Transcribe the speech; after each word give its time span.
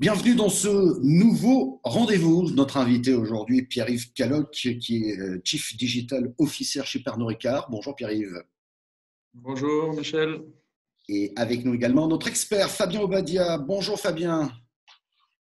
Bienvenue 0.00 0.34
dans 0.34 0.48
ce 0.48 0.98
nouveau 1.02 1.78
rendez-vous. 1.84 2.50
Notre 2.52 2.78
invité 2.78 3.12
aujourd'hui, 3.12 3.66
Pierre-Yves 3.66 4.14
Caloc, 4.14 4.50
qui 4.50 5.04
est 5.04 5.20
euh, 5.20 5.42
Chief 5.44 5.76
Digital 5.76 6.32
Officer 6.38 6.80
chez 6.86 7.00
Pernod 7.00 7.28
Ricard. 7.28 7.68
Bonjour 7.70 7.94
Pierre-Yves. 7.94 8.42
Bonjour 9.34 9.92
Michel. 9.92 10.40
Et 11.10 11.34
avec 11.36 11.66
nous 11.66 11.74
également 11.74 12.08
notre 12.08 12.28
expert 12.28 12.70
Fabien 12.70 13.02
Obadia. 13.02 13.58
Bonjour 13.58 14.00
Fabien. 14.00 14.50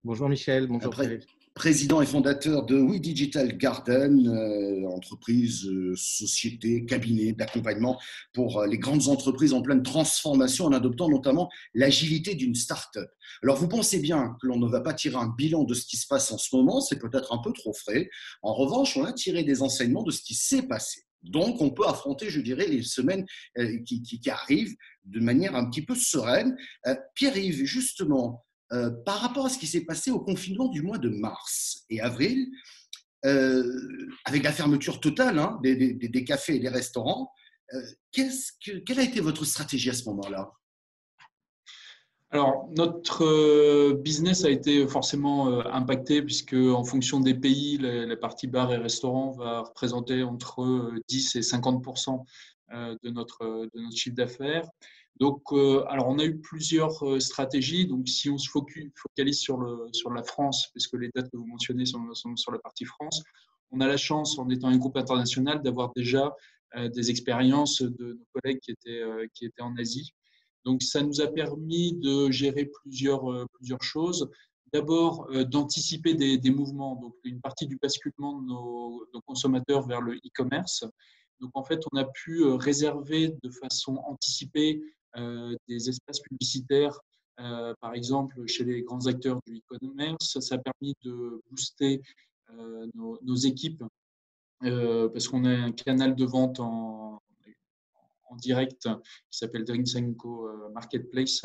Bonjour 0.04 0.30
Michel. 0.30 0.68
Bonjour 0.68 0.94
Pierre-Yves 0.94 1.26
président 1.54 2.02
et 2.02 2.06
fondateur 2.06 2.66
de 2.66 2.80
We 2.80 3.00
Digital 3.00 3.58
Garden, 3.58 4.28
euh, 4.28 4.88
entreprise, 4.88 5.66
euh, 5.68 5.94
société, 5.96 6.86
cabinet 6.86 7.34
d'accompagnement 7.34 8.00
pour 8.34 8.60
euh, 8.60 8.68
les 8.68 8.80
grandes 8.80 9.08
entreprises 9.08 9.54
en 9.54 9.62
pleine 9.62 9.84
transformation 9.84 10.66
en 10.66 10.74
adoptant 10.74 11.10
notamment 11.10 11.50
l'agilité 11.76 12.34
d'une 12.34 12.56
start-up. 12.56 13.10
Alors 13.44 13.58
vous 13.58 13.68
pensez 13.68 14.00
bien 14.00 14.36
que 14.42 14.48
l'on 14.48 14.58
ne 14.58 14.68
va 14.68 14.82
pas 14.82 14.94
tirer 14.94 15.18
un 15.18 15.34
bilan 15.38 15.64
de 15.64 15.76
ce 15.76 15.86
qui 15.86 15.98
se 15.98 16.08
passe 16.08 16.32
en 16.32 16.40
ce 16.40 16.56
moment, 16.56 16.82
c'est 16.82 17.00
peut-être 17.00 17.32
un 17.34 17.38
peu 17.38 17.54
trop 17.54 17.74
frais. 17.74 18.10
En 18.42 18.54
revanche, 18.54 18.98
on 18.98 19.06
a 19.06 19.14
tiré 19.14 19.44
des 19.44 19.62
enseignements 19.62 20.04
de 20.04 20.12
ce 20.12 20.24
qui 20.24 20.34
s'est 20.34 20.64
passé. 20.64 21.02
Donc, 21.22 21.62
on 21.62 21.70
peut 21.70 21.88
affronter, 21.88 22.30
je 22.30 22.42
dirais, 22.42 22.68
les 22.68 22.84
semaines 22.84 23.26
qui, 23.86 24.20
arrivent 24.30 24.76
de 25.06 25.22
manière 25.22 25.56
un 25.56 25.70
petit 25.70 25.82
peu 25.82 25.96
sereine. 25.96 26.58
Pierre-Yves, 27.16 27.64
justement, 27.64 28.44
euh, 28.72 28.90
par 29.06 29.20
rapport 29.20 29.46
à 29.46 29.50
ce 29.50 29.58
qui 29.58 29.68
s'est 29.68 29.86
passé 29.86 30.10
au 30.10 30.20
confinement 30.20 30.68
du 30.68 30.82
mois 30.82 30.98
de 30.98 31.10
mars 31.10 31.84
et 31.90 32.02
avril, 32.02 32.48
euh, 33.26 34.08
avec 34.26 34.44
la 34.44 34.52
fermeture 34.52 35.00
totale 35.00 35.38
hein, 35.40 35.60
des, 35.62 36.24
cafés 36.26 36.56
et 36.56 36.60
des 36.60 36.70
restaurants, 36.70 37.32
euh, 37.74 37.82
que, 38.16 38.80
quelle 38.80 39.00
a 39.00 39.04
été 39.04 39.20
votre 39.20 39.46
stratégie 39.46 39.90
à 39.90 39.94
ce 39.94 40.06
moment-là? 40.06 40.52
Alors, 42.32 42.68
notre 42.76 43.94
business 44.02 44.44
a 44.44 44.50
été 44.50 44.88
forcément 44.88 45.60
impacté 45.68 46.24
puisque, 46.24 46.56
en 46.56 46.84
fonction 46.84 47.20
des 47.20 47.36
pays, 47.36 47.78
la, 47.78 48.18
partie 48.18 48.48
bar 48.48 48.74
et 48.74 48.78
restaurant 48.78 49.34
va 49.34 49.62
représenter 49.62 50.24
entre 50.24 50.92
10 51.10 51.36
et 51.36 51.42
50 51.44 51.84
de 52.72 53.10
notre, 53.12 53.70
de 53.72 53.80
notre 53.80 53.96
chiffre 53.96 54.16
d'affaires. 54.16 54.68
Donc, 55.20 55.42
euh, 55.52 55.86
alors 55.90 56.08
on 56.08 56.18
a 56.18 56.26
eu 56.26 56.40
plusieurs 56.40 57.04
euh, 57.08 57.20
stratégies. 57.20 57.86
Donc, 57.86 58.08
si 58.08 58.30
on 58.30 58.38
se 58.38 58.50
focalise 58.50 59.40
sur, 59.40 59.58
le, 59.58 59.88
sur 59.92 60.12
la 60.12 60.24
France, 60.24 60.70
parce 60.74 60.88
que 60.88 60.98
les 60.98 61.10
dates 61.14 61.30
que 61.30 61.38
vous 61.38 61.46
mentionnez 61.46 61.86
sont, 61.86 62.36
sur 62.36 62.52
la 62.52 62.60
partie 62.60 62.86
France, 62.86 63.22
on 63.72 63.80
a 63.80 63.88
la 63.88 63.98
chance, 63.98 64.38
en 64.40 64.50
étant 64.50 64.68
un 64.68 64.78
groupe 64.78 64.98
international, 64.98 65.62
d'avoir 65.62 65.92
déjà 65.96 66.36
euh, 66.76 66.90
des 66.90 67.10
expériences 67.12 67.82
de 67.82 68.14
nos 68.14 68.26
collègues 68.34 68.60
qui 68.60 68.72
étaient, 68.72 69.04
qui 69.34 69.46
étaient 69.46 69.62
en 69.62 69.76
Asie. 69.78 70.12
Donc, 70.66 70.82
ça 70.82 71.04
nous 71.04 71.22
a 71.22 71.28
permis 71.28 71.94
de 71.94 72.32
gérer 72.32 72.66
plusieurs, 72.66 73.48
plusieurs 73.54 73.84
choses. 73.84 74.30
D'abord, 74.72 75.28
d'anticiper 75.46 76.16
des, 76.16 76.38
des, 76.40 76.50
mouvements. 76.50 76.96
Donc, 76.96 77.16
une 77.26 77.42
partie 77.42 77.68
du 77.68 77.78
basculement 77.78 78.42
de 78.42 78.48
nos, 78.48 79.06
consommateurs 79.28 79.86
vers 79.86 80.02
le 80.02 80.16
e-commerce. 80.16 80.86
Donc, 81.42 81.52
en 81.54 81.64
fait, 81.64 81.82
on 81.92 81.98
a 81.98 82.06
pu 82.06 82.44
réserver 82.44 83.36
de 83.44 83.50
façon 83.50 83.98
anticipée 84.08 84.82
des 85.16 85.90
espaces 85.90 86.20
publicitaires, 86.22 87.00
euh, 87.40 87.74
par 87.82 87.96
exemple 87.96 88.46
chez 88.46 88.64
les 88.64 88.84
grands 88.84 89.08
acteurs 89.08 89.40
du 89.48 89.58
e-commerce. 89.58 90.40
Ça 90.40 90.56
a 90.56 90.58
permis 90.60 90.96
de 91.04 91.42
booster 91.50 92.02
euh, 92.52 92.88
nos, 92.94 93.36
équipes 93.36 93.84
parce 94.62 95.28
qu'on 95.28 95.44
a 95.46 95.50
un 95.50 95.72
canal 95.72 96.16
de 96.16 96.26
vente 96.26 96.60
en, 96.60 97.20
direct 98.38 98.88
qui 99.30 99.38
s'appelle 99.38 99.64
Drinks&Co 99.64 100.50
Marketplace. 100.74 101.44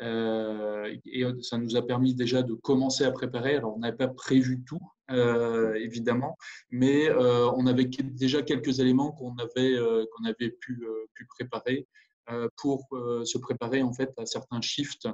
et 0.00 1.24
ça 1.42 1.58
nous 1.58 1.76
a 1.76 1.86
permis 1.86 2.14
déjà 2.14 2.42
de 2.42 2.54
commencer 2.54 3.04
à 3.04 3.12
préparer. 3.12 3.54
Alors, 3.54 3.76
on 3.76 3.78
n'avait 3.78 3.96
pas 3.96 4.08
prévu 4.08 4.64
tout, 4.64 4.80
évidemment, 5.10 6.36
mais 6.70 7.08
on 7.12 7.66
avait 7.68 7.84
déjà 7.84 8.42
quelques 8.42 8.80
éléments 8.80 9.12
qu'on 9.12 9.36
avait, 9.36 9.76
qu'on 10.10 10.24
avait 10.24 10.50
pu, 10.50 10.84
préparer 11.28 11.86
euh, 11.86 12.13
pour 12.56 12.86
euh, 12.92 13.24
se 13.24 13.38
préparer 13.38 13.82
en 13.82 13.92
fait 13.92 14.10
à 14.16 14.26
certains 14.26 14.60
shifts 14.60 15.06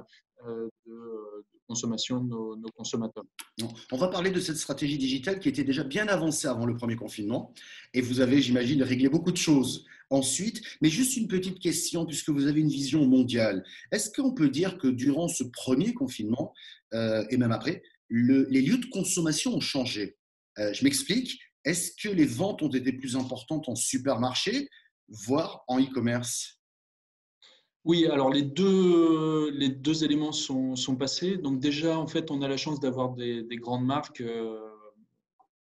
euh, 0.45 0.67
de, 0.85 1.45
consommation 1.67 2.21
de 2.21 2.27
nos, 2.27 2.69
consommateurs. 2.75 3.23
On 3.93 3.97
va 3.97 4.09
parler 4.09 4.29
de 4.29 4.41
cette 4.41 4.57
stratégie 4.57 4.97
digitale 4.97 5.39
qui 5.39 5.47
était 5.47 5.63
déjà 5.63 5.83
bien 5.83 6.07
avancée 6.07 6.47
avant 6.47 6.65
le 6.65 6.75
premier 6.75 6.97
confinement 6.97 7.53
et 7.93 8.01
vous 8.01 8.19
avez, 8.19 8.41
j'imagine, 8.41 8.83
réglé 8.83 9.07
beaucoup 9.07 9.31
de 9.31 9.37
choses 9.37 9.85
ensuite. 10.09 10.61
Mais 10.81 10.89
juste 10.89 11.15
une 11.15 11.29
petite 11.29 11.59
question, 11.59 12.05
puisque 12.05 12.29
vous 12.29 12.47
avez 12.47 12.59
une 12.59 12.67
vision 12.67 13.05
mondiale. 13.07 13.63
Est-ce 13.93 14.11
qu'on 14.11 14.33
peut 14.33 14.49
dire 14.49 14.77
que 14.79 14.89
durant 14.89 15.29
ce 15.29 15.45
premier 15.45 15.93
confinement 15.93 16.53
et 16.93 17.37
même 17.37 17.53
après, 17.53 17.83
les 18.09 18.61
lieux 18.61 18.79
de 18.79 18.87
consommation 18.87 19.55
ont 19.55 19.61
changé? 19.61 20.17
Je 20.57 20.83
m'explique. 20.83 21.39
Est-ce 21.63 21.91
que 21.95 22.13
les 22.13 22.25
ventes 22.25 22.61
ont 22.63 22.69
été 22.69 22.91
plus 22.91 23.15
importantes 23.15 23.69
en 23.69 23.75
supermarché, 23.75 24.67
voire 25.07 25.63
en 25.69 25.79
e-commerce? 25.79 26.60
Oui, 27.83 28.05
alors 28.05 28.29
les 28.29 28.43
deux, 28.43 29.49
les 29.51 29.69
deux 29.69 30.03
éléments 30.03 30.31
sont, 30.31 30.75
sont, 30.75 30.95
passés. 30.95 31.37
Donc 31.37 31.59
déjà, 31.59 31.97
en 31.97 32.05
fait, 32.05 32.29
on 32.29 32.41
a 32.43 32.47
la 32.47 32.57
chance 32.57 32.79
d'avoir 32.79 33.13
des, 33.13 33.41
des, 33.41 33.55
grandes 33.55 33.85
marques. 33.85 34.21
Euh, 34.21 34.69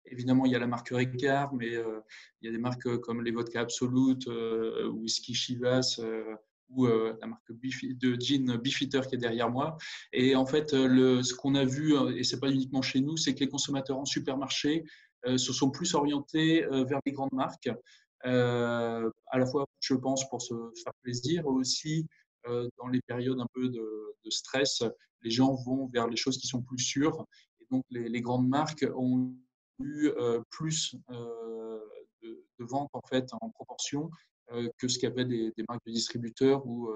évidemment, 0.06 0.46
il 0.46 0.52
y 0.52 0.56
a 0.56 0.59
la 0.59 0.68
marque 0.68 0.90
Ricard, 0.90 1.53
mais 1.53 1.74
euh, 1.75 2.02
il 2.41 2.47
y 2.47 2.50
a 2.50 2.52
des 2.52 2.58
marques 2.58 2.97
comme 2.97 3.24
les 3.24 3.31
Vodka 3.31 3.62
Absolute, 3.62 4.28
euh, 4.28 4.90
Whisky 4.90 5.34
Chivas, 5.34 6.02
ou 6.72 6.85
la 6.88 7.25
marque 7.25 7.52
de 7.52 8.16
gin 8.19 8.58
Beefeater 8.58 9.08
qui 9.08 9.16
est 9.16 9.19
derrière 9.19 9.50
moi. 9.50 9.78
Et 10.13 10.35
en 10.35 10.46
fait, 10.46 10.72
ce 10.72 11.34
qu'on 11.34 11.56
a 11.56 11.66
vu, 11.66 11.96
et 12.16 12.24
c'est 12.24 12.40
pas 12.40 12.52
uniquement 12.52 12.81
chez 12.81 13.02
nous, 13.02 13.18
c'est 13.18 13.34
que 13.34 13.40
les 13.40 13.50
consommateurs 13.50 13.97
en 13.97 14.06
supermarché 14.06 14.84
se 15.25 15.52
sont 15.52 15.72
plus 15.72 15.96
orientés 15.96 16.63
vers 16.69 17.00
les 17.08 17.12
grandes 17.12 17.34
marques. 17.34 17.69
Euh, 18.25 19.09
à 19.28 19.38
la 19.38 19.46
fois, 19.46 19.66
je 19.80 19.94
pense, 19.96 20.28
pour 20.30 20.41
se 20.41 20.53
faire 20.84 20.94
plaisir, 21.02 21.46
aussi 21.47 22.07
euh, 22.47 22.68
dans 22.78 22.88
les 22.88 23.02
périodes 23.02 23.40
un 23.40 23.47
peu 23.53 23.69
de, 23.69 24.16
stress, 24.30 24.84
les 25.24 25.31
gens 25.31 25.56
vont 25.66 25.88
vers 25.88 26.07
les 26.07 26.16
choses 26.16 26.38
qui 26.38 26.47
sont 26.47 26.62
plus 26.62 26.79
sûres. 26.79 27.25
Et 27.59 27.66
donc, 27.72 27.84
les, 27.90 28.22
grandes 28.22 28.47
marques 28.47 28.85
ont 28.96 29.34
eu 29.79 30.09
euh, 30.18 30.41
plus 30.52 30.96
de, 31.09 32.66
ventes 32.66 32.90
en 32.94 33.02
fait 33.09 33.29
en 33.41 33.50
proportion 33.50 34.09
que 34.78 34.88
ce 34.88 35.00
qu'avaient 35.00 35.25
des, 35.25 35.53
marques 35.68 35.85
de 35.85 35.91
distributeurs 35.91 36.66
ou 36.66 36.91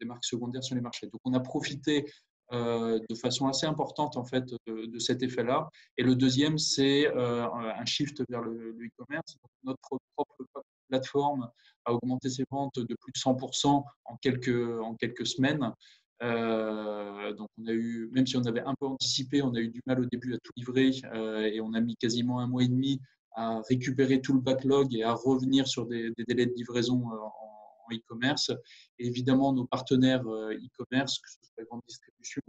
des 0.00 0.06
marques 0.06 0.24
secondaires 0.24 0.64
sur 0.64 0.74
les 0.74 0.80
marchés. 0.80 1.06
Donc, 1.08 1.20
on 1.24 1.34
a 1.34 1.40
profité 1.40 2.10
euh, 2.52 2.98
de 3.10 3.14
façon 3.14 3.46
assez 3.46 3.66
importante 3.66 4.16
en 4.16 4.24
fait 4.24 4.54
de, 4.66 4.98
cet 4.98 5.22
effet-là. 5.22 5.68
Et 5.98 6.02
le 6.02 6.14
deuxième, 6.14 6.56
c'est 6.56 7.06
euh, 7.08 7.46
un 7.46 7.84
shift 7.84 8.22
vers 8.30 8.40
le 8.40 8.74
e-commerce. 8.80 9.36
Notre 9.64 9.98
propre 10.16 10.46
plateforme 10.88 11.50
a 11.84 11.92
augmenté 11.92 12.30
ses 12.30 12.44
ventes 12.50 12.78
de 12.78 12.96
plus 12.98 13.12
de 13.12 13.18
100% 13.18 13.84
en 14.04 14.16
quelques, 14.16 14.80
en 14.80 14.94
quelques 14.94 15.26
semaines. 15.26 15.72
Euh, 16.22 17.34
donc 17.34 17.48
on 17.58 17.66
a 17.66 17.72
eu, 17.72 18.08
même 18.12 18.26
si 18.26 18.38
on 18.38 18.46
avait 18.46 18.62
un 18.62 18.74
peu 18.80 18.86
anticipé, 18.86 19.42
on 19.42 19.54
a 19.54 19.60
eu 19.60 19.68
du 19.68 19.82
mal 19.86 20.00
au 20.00 20.06
début 20.06 20.34
à 20.34 20.38
tout 20.42 20.52
livrer 20.56 20.90
et 21.52 21.60
on 21.60 21.74
a 21.74 21.80
mis 21.80 21.96
quasiment 21.96 22.40
un 22.40 22.46
mois 22.46 22.62
et 22.62 22.68
demi 22.68 22.98
à 23.36 23.60
récupérer 23.68 24.22
tout 24.22 24.32
le 24.32 24.40
backlog 24.40 24.94
et 24.94 25.04
à 25.04 25.12
revenir 25.12 25.68
sur 25.68 25.86
des, 25.86 26.10
des 26.16 26.24
délais 26.26 26.46
de 26.46 26.54
livraison 26.54 27.04
en 27.12 27.57
e-commerce. 27.92 28.50
Et 28.98 29.06
évidemment, 29.06 29.52
nos 29.52 29.66
partenaires 29.66 30.26
euh, 30.26 30.52
e-commerce, 30.54 31.18
que 31.18 31.30
ce 31.30 31.38
soit 31.42 31.54
la 31.58 31.64
grande 31.64 31.82
distribution 31.86 32.42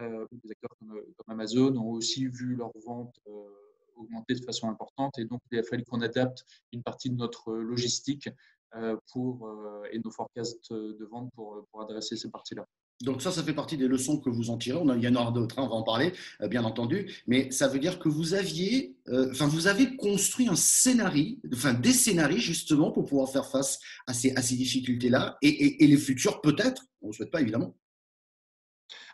euh, 0.00 0.26
ou 0.30 0.38
des 0.42 0.50
acteurs 0.50 0.70
comme, 0.78 1.02
Amazon, 1.28 1.76
ont 1.76 1.90
aussi 1.90 2.26
vu 2.26 2.56
leurs 2.56 2.72
ventes 2.84 3.18
euh, 3.26 3.32
augmenter 3.96 4.34
de 4.34 4.44
façon 4.44 4.68
importante. 4.68 5.18
Et 5.18 5.24
donc, 5.24 5.40
il 5.50 5.58
a 5.58 5.62
fallu 5.62 5.84
qu'on 5.84 6.00
adapte 6.00 6.44
une 6.72 6.82
partie 6.82 7.10
de 7.10 7.16
notre 7.16 7.52
logistique 7.54 8.28
pour, 9.12 9.50
et 9.90 9.98
nos 9.98 10.12
forecasts 10.12 10.72
de 10.72 11.04
vente 11.04 11.30
pour 11.34 11.66
adresser 11.82 12.16
ces 12.16 12.30
parties-là. 12.30 12.64
Donc 13.00 13.22
ça, 13.22 13.32
ça 13.32 13.42
fait 13.42 13.54
partie 13.54 13.76
des 13.78 13.88
leçons 13.88 14.18
que 14.18 14.28
vous 14.28 14.50
en 14.50 14.58
tirez. 14.58 14.78
Il 14.96 15.02
y 15.02 15.08
en 15.08 15.14
aura 15.14 15.30
d'autres, 15.30 15.58
hein, 15.58 15.62
on 15.64 15.68
va 15.68 15.74
en 15.74 15.82
parler, 15.82 16.12
euh, 16.42 16.48
bien 16.48 16.64
entendu. 16.64 17.10
Mais 17.26 17.50
ça 17.50 17.66
veut 17.66 17.78
dire 17.78 17.98
que 17.98 18.08
vous 18.08 18.34
aviez, 18.34 18.94
euh, 19.08 19.30
enfin, 19.30 19.46
vous 19.46 19.66
avez 19.66 19.96
construit 19.96 20.48
un 20.48 20.56
scénario, 20.56 21.36
enfin 21.52 21.72
des 21.72 21.92
scénarios 21.92 22.38
justement 22.38 22.90
pour 22.90 23.06
pouvoir 23.06 23.30
faire 23.30 23.46
face 23.46 23.78
à 24.06 24.12
ces, 24.12 24.34
à 24.36 24.42
ces 24.42 24.56
difficultés-là 24.56 25.38
et, 25.40 25.82
et 25.82 25.86
les 25.86 25.96
futurs 25.96 26.40
peut-être. 26.42 26.84
On 27.00 27.08
ne 27.08 27.12
souhaite 27.12 27.30
pas 27.30 27.40
évidemment. 27.40 27.74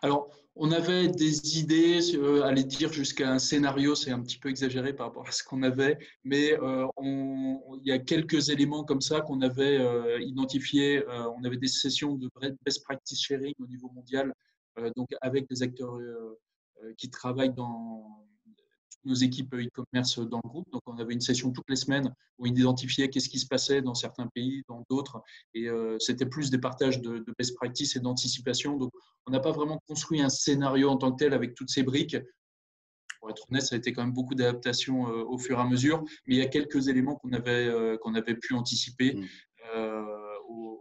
Alors, 0.03 0.31
on 0.57 0.73
avait 0.73 1.09
des 1.09 1.59
idées, 1.59 2.01
euh, 2.17 2.43
aller 2.43 2.65
dire 2.65 2.91
jusqu'à 2.91 3.31
un 3.31 3.39
scénario, 3.39 3.95
c'est 3.95 4.11
un 4.11 4.21
petit 4.21 4.39
peu 4.39 4.49
exagéré 4.49 4.95
par 4.95 5.09
rapport 5.09 5.29
à 5.29 5.31
ce 5.31 5.45
qu'on 5.45 5.63
avait, 5.63 5.99
mais 6.25 6.59
euh, 6.61 6.87
il 7.03 7.83
y 7.85 7.93
a 7.93 7.99
quelques 7.99 8.49
éléments 8.49 8.83
comme 8.83 9.03
ça 9.03 9.21
qu'on 9.21 9.43
avait 9.43 9.79
euh, 9.79 10.19
identifiés. 10.21 11.05
on 11.39 11.45
avait 11.45 11.59
des 11.59 11.69
sessions 11.69 12.15
de 12.15 12.31
best 12.65 12.83
practice 12.85 13.21
sharing 13.21 13.55
au 13.61 13.67
niveau 13.67 13.91
mondial, 13.95 14.33
donc 14.97 15.09
avec 15.21 15.49
des 15.49 15.63
acteurs 15.63 15.99
qui 16.97 17.11
travaillent 17.11 17.55
dans 17.55 18.27
nos 19.07 19.15
équipes 19.15 19.55
e-commerce 19.55 20.19
dans 20.19 20.41
le 20.43 20.49
groupe. 20.49 20.71
Donc, 20.73 20.83
on 20.87 20.99
avait 20.99 21.15
une 21.15 21.21
session 21.21 21.51
toutes 21.53 21.69
les 21.71 21.77
semaines 21.77 22.13
où 22.39 22.47
on 22.47 22.47
identifiait 22.47 23.09
qu'est-ce 23.09 23.29
qui 23.29 23.39
se 23.39 23.47
passait 23.47 23.83
dans 23.83 23.95
certains 23.95 24.27
pays, 24.35 24.63
dans 24.69 24.85
d'autres. 24.91 25.23
Et 25.55 25.69
c'était 25.99 26.27
plus 26.27 26.51
des 26.51 26.59
partages 26.59 27.01
de, 27.01 27.19
de 27.19 27.35
best 27.39 27.55
practice 27.57 27.97
et 27.97 28.01
d'anticipation. 28.01 28.77
Donc, 28.77 28.93
on 29.27 29.31
n'a 29.31 29.41
pas 29.41 29.53
vraiment 29.53 29.81
construit 29.89 30.21
un 30.21 30.29
scénario 30.29 30.91
en 30.91 30.97
tant 30.97 31.13
que 31.13 31.25
tel 31.25 31.33
avec 31.33 31.55
toutes 31.55 31.71
ces 31.71 31.83
briques 31.83 32.17
pour 33.21 33.31
être 33.31 33.47
honnête, 33.51 33.63
ça 33.63 33.75
a 33.75 33.79
été 33.79 33.93
quand 33.93 34.03
même 34.03 34.13
beaucoup 34.13 34.35
d'adaptations 34.35 35.05
au 35.05 35.39
fur 35.39 35.59
et 35.59 35.61
à 35.63 35.65
mesure, 35.65 36.05
mais 36.27 36.35
il 36.35 36.39
y 36.39 36.43
a 36.43 36.47
quelques 36.47 36.89
éléments 36.89 37.17
qu'on 37.17 37.33
avait, 37.33 37.97
qu'on 38.03 38.15
avait 38.15 38.37
pu 38.37 38.55
anticiper 38.55 39.15
mmh. 39.15 39.25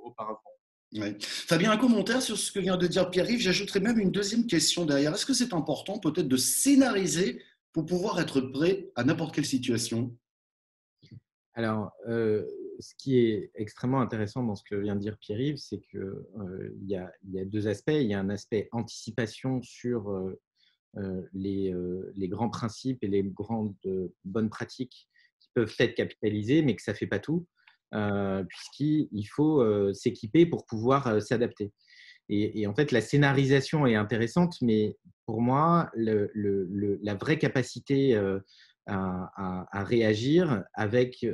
auparavant. 0.04 0.42
Fabien, 1.22 1.72
un 1.72 1.78
commentaire 1.78 2.22
sur 2.22 2.38
ce 2.38 2.52
que 2.52 2.60
vient 2.60 2.78
de 2.78 2.88
dire 2.88 3.10
Pierre-Yves. 3.10 3.42
J'ajouterais 3.42 3.80
même 3.80 4.00
une 4.00 4.12
deuxième 4.12 4.46
question 4.46 4.86
derrière. 4.86 5.14
Est-ce 5.14 5.26
que 5.26 5.34
c'est 5.34 5.54
important 5.54 6.00
peut-être 6.00 6.28
de 6.28 6.38
scénariser 6.38 7.42
pour 7.76 7.86
pouvoir 7.86 8.22
être 8.22 8.40
prêt 8.40 8.90
à 8.96 9.04
n'importe 9.04 9.36
quelle 9.36 9.46
situation 9.46 10.16
Alors, 11.56 11.92
euh, 12.08 12.48
ce 12.80 12.96
qui 12.98 13.18
est 13.18 13.52
extrêmement 13.54 14.00
intéressant 14.00 14.44
dans 14.44 14.56
ce 14.56 14.64
que 14.64 14.76
vient 14.76 14.96
de 14.96 15.02
dire 15.02 15.18
Pierre-Yves, 15.18 15.58
c'est 15.58 15.82
qu'il 15.82 16.00
euh, 16.00 16.74
y, 16.86 16.96
a, 16.96 17.12
deux 17.44 17.68
aspects. 17.68 17.92
Il 17.92 18.08
y 18.08 18.14
a 18.14 18.20
un 18.22 18.30
aspect 18.30 18.70
anticipation 18.72 19.62
sur 19.62 20.10
euh, 20.10 21.30
les, 21.34 21.76
les, 22.16 22.30
grands 22.30 22.50
principes 22.50 23.04
et 23.04 23.10
les 23.10 23.24
grandes 23.24 23.76
bonnes 24.24 24.50
pratiques 24.50 25.10
qui 25.42 25.50
peuvent 25.54 25.76
être 25.78 25.96
capitalisées, 25.96 26.62
mais 26.62 26.78
que 26.78 26.82
ça 26.82 26.94
ne 26.94 26.98
fait 26.98 27.08
pas 27.08 27.20
tout. 27.20 27.46
Puisqu'il 28.48 29.28
faut 29.28 29.94
s'équiper 29.94 30.46
pour 30.46 30.66
pouvoir 30.66 31.22
s'adapter. 31.22 31.74
Et, 32.30 32.66
en 32.66 32.74
fait, 32.74 32.92
la 32.92 33.02
scénarisation 33.02 33.86
est 33.86 33.96
intéressante, 33.96 34.58
mais 34.62 34.98
pour 35.26 35.42
moi, 35.42 35.92
la 35.96 37.16
vraie 37.16 37.38
capacité 37.38 38.20
à, 38.88 39.84
réagir 39.84 40.64
avec 40.74 41.26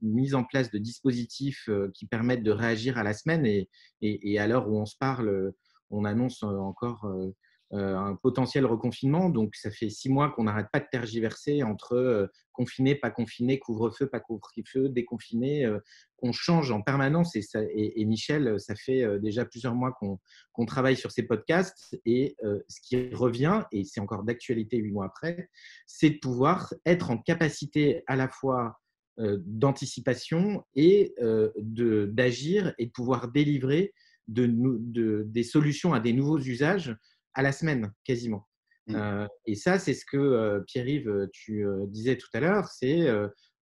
mise 0.00 0.36
en 0.36 0.44
place 0.44 0.70
de 0.70 0.78
dispositifs 0.78 1.68
qui 1.94 2.06
permettent 2.06 2.44
de 2.44 2.52
réagir 2.52 2.98
à 2.98 3.02
la 3.02 3.14
semaine. 3.14 3.46
Et, 3.46 3.68
et 4.00 4.38
à 4.38 4.46
l'heure 4.46 4.68
où 4.68 4.78
on 4.78 4.86
se 4.86 4.96
parle, 4.96 5.52
on 5.90 6.04
annonce 6.04 6.42
encore 6.42 7.04
euh, 7.04 7.34
un 7.70 8.16
potentiel 8.16 8.64
reconfinement. 8.64 9.28
Donc, 9.28 9.54
ça 9.54 9.70
fait 9.70 9.90
six 9.90 10.08
mois 10.08 10.30
qu'on 10.30 10.44
n'arrête 10.44 10.68
pas 10.72 10.80
de 10.80 10.86
tergiverser 10.90 11.62
entre 11.62 11.94
euh, 11.94 12.26
confiné, 12.52 12.94
pas 12.94 13.10
confiné, 13.10 13.58
couvre-feu, 13.58 14.06
pas 14.06 14.20
couvre-feu, 14.20 14.88
déconfiné. 14.88 15.64
Euh, 15.64 15.78
qu'on 16.16 16.32
change 16.32 16.72
en 16.72 16.82
permanence. 16.82 17.36
Et, 17.36 18.04
Michel, 18.04 18.58
ça 18.58 18.74
fait 18.74 19.20
déjà 19.20 19.44
plusieurs 19.44 19.76
mois 19.76 19.92
qu'on 19.92 20.66
travaille 20.66 20.96
sur 20.96 21.12
ces 21.12 21.22
podcasts. 21.22 21.96
Et 22.04 22.34
ce 22.42 22.80
qui 22.82 23.14
revient, 23.14 23.62
et 23.70 23.84
c'est 23.84 24.00
encore 24.00 24.24
d'actualité 24.24 24.78
huit 24.78 24.90
mois 24.90 25.06
après, 25.06 25.48
c'est 25.86 26.10
de 26.10 26.18
pouvoir 26.18 26.74
être 26.84 27.12
en 27.12 27.18
capacité 27.18 28.02
à 28.08 28.16
la 28.16 28.28
fois 28.28 28.80
d'anticipation 29.16 30.64
et 30.74 31.14
d'agir 31.56 32.74
et 32.78 32.86
de 32.86 32.90
pouvoir 32.90 33.28
délivrer 33.28 33.94
de, 34.26 34.48
de, 34.50 35.22
des 35.28 35.44
solutions 35.44 35.94
à 35.94 36.00
des 36.00 36.12
nouveaux 36.12 36.40
usages 36.40 36.96
à 37.34 37.42
la 37.42 37.52
semaine 37.52 37.92
quasiment. 38.04 38.48
Mmh. 38.88 38.94
Euh, 38.94 39.26
et 39.46 39.54
ça, 39.54 39.78
c'est 39.78 39.94
ce 39.94 40.04
que 40.04 40.16
euh, 40.16 40.60
Pierre-Yves, 40.66 41.08
euh, 41.08 41.26
tu 41.32 41.64
disais 41.88 42.16
tout 42.16 42.28
à 42.32 42.40
l'heure, 42.40 42.68
c'est 42.68 43.08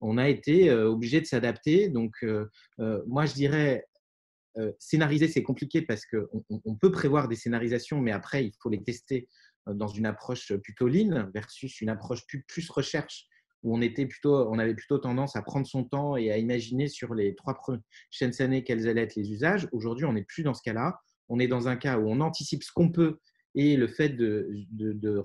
on 0.00 0.18
a 0.18 0.28
été 0.28 0.70
obligé 0.70 1.20
de 1.20 1.26
s'adapter. 1.26 1.88
Donc, 1.88 2.14
moi, 3.06 3.24
je 3.24 3.34
dirais, 3.34 3.86
scénariser, 4.78 5.26
c'est 5.26 5.42
compliqué 5.42 5.82
parce 5.82 6.04
qu'on 6.04 6.44
on 6.50 6.74
peut 6.76 6.92
prévoir 6.92 7.28
des 7.28 7.34
scénarisations, 7.34 8.00
mais 8.00 8.12
après, 8.12 8.44
il 8.44 8.52
faut 8.60 8.68
les 8.68 8.82
tester 8.82 9.26
dans 9.66 9.88
une 9.88 10.06
approche 10.06 10.52
plutôt 10.58 10.86
lean 10.86 11.30
versus 11.34 11.80
une 11.80 11.88
approche 11.88 12.26
plus, 12.26 12.44
plus 12.44 12.70
recherche 12.70 13.26
où 13.62 13.74
on, 13.74 13.80
était 13.80 14.06
plutôt, 14.06 14.48
on 14.48 14.58
avait 14.58 14.74
plutôt 14.74 14.98
tendance 14.98 15.34
à 15.34 15.42
prendre 15.42 15.66
son 15.66 15.82
temps 15.82 16.16
et 16.16 16.30
à 16.30 16.36
imaginer 16.36 16.88
sur 16.88 17.14
les 17.14 17.34
trois 17.34 17.54
prochaines 17.54 18.40
années 18.40 18.64
quels 18.64 18.86
allaient 18.86 19.02
être 19.02 19.16
les 19.16 19.32
usages. 19.32 19.66
Aujourd'hui, 19.72 20.04
on 20.04 20.12
n'est 20.12 20.24
plus 20.24 20.42
dans 20.42 20.54
ce 20.54 20.62
cas-là. 20.62 21.00
On 21.28 21.40
est 21.40 21.48
dans 21.48 21.66
un 21.66 21.76
cas 21.76 21.98
où 21.98 22.08
on 22.08 22.20
anticipe 22.20 22.62
ce 22.62 22.70
qu'on 22.72 22.92
peut 22.92 23.18
et 23.56 23.76
le 23.76 23.88
fait 23.88 24.10
de, 24.10 24.48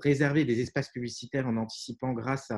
réserver 0.02 0.44
des 0.44 0.60
espaces 0.60 0.90
publicitaires 0.90 1.46
en 1.46 1.56
anticipant 1.56 2.12
grâce 2.12 2.50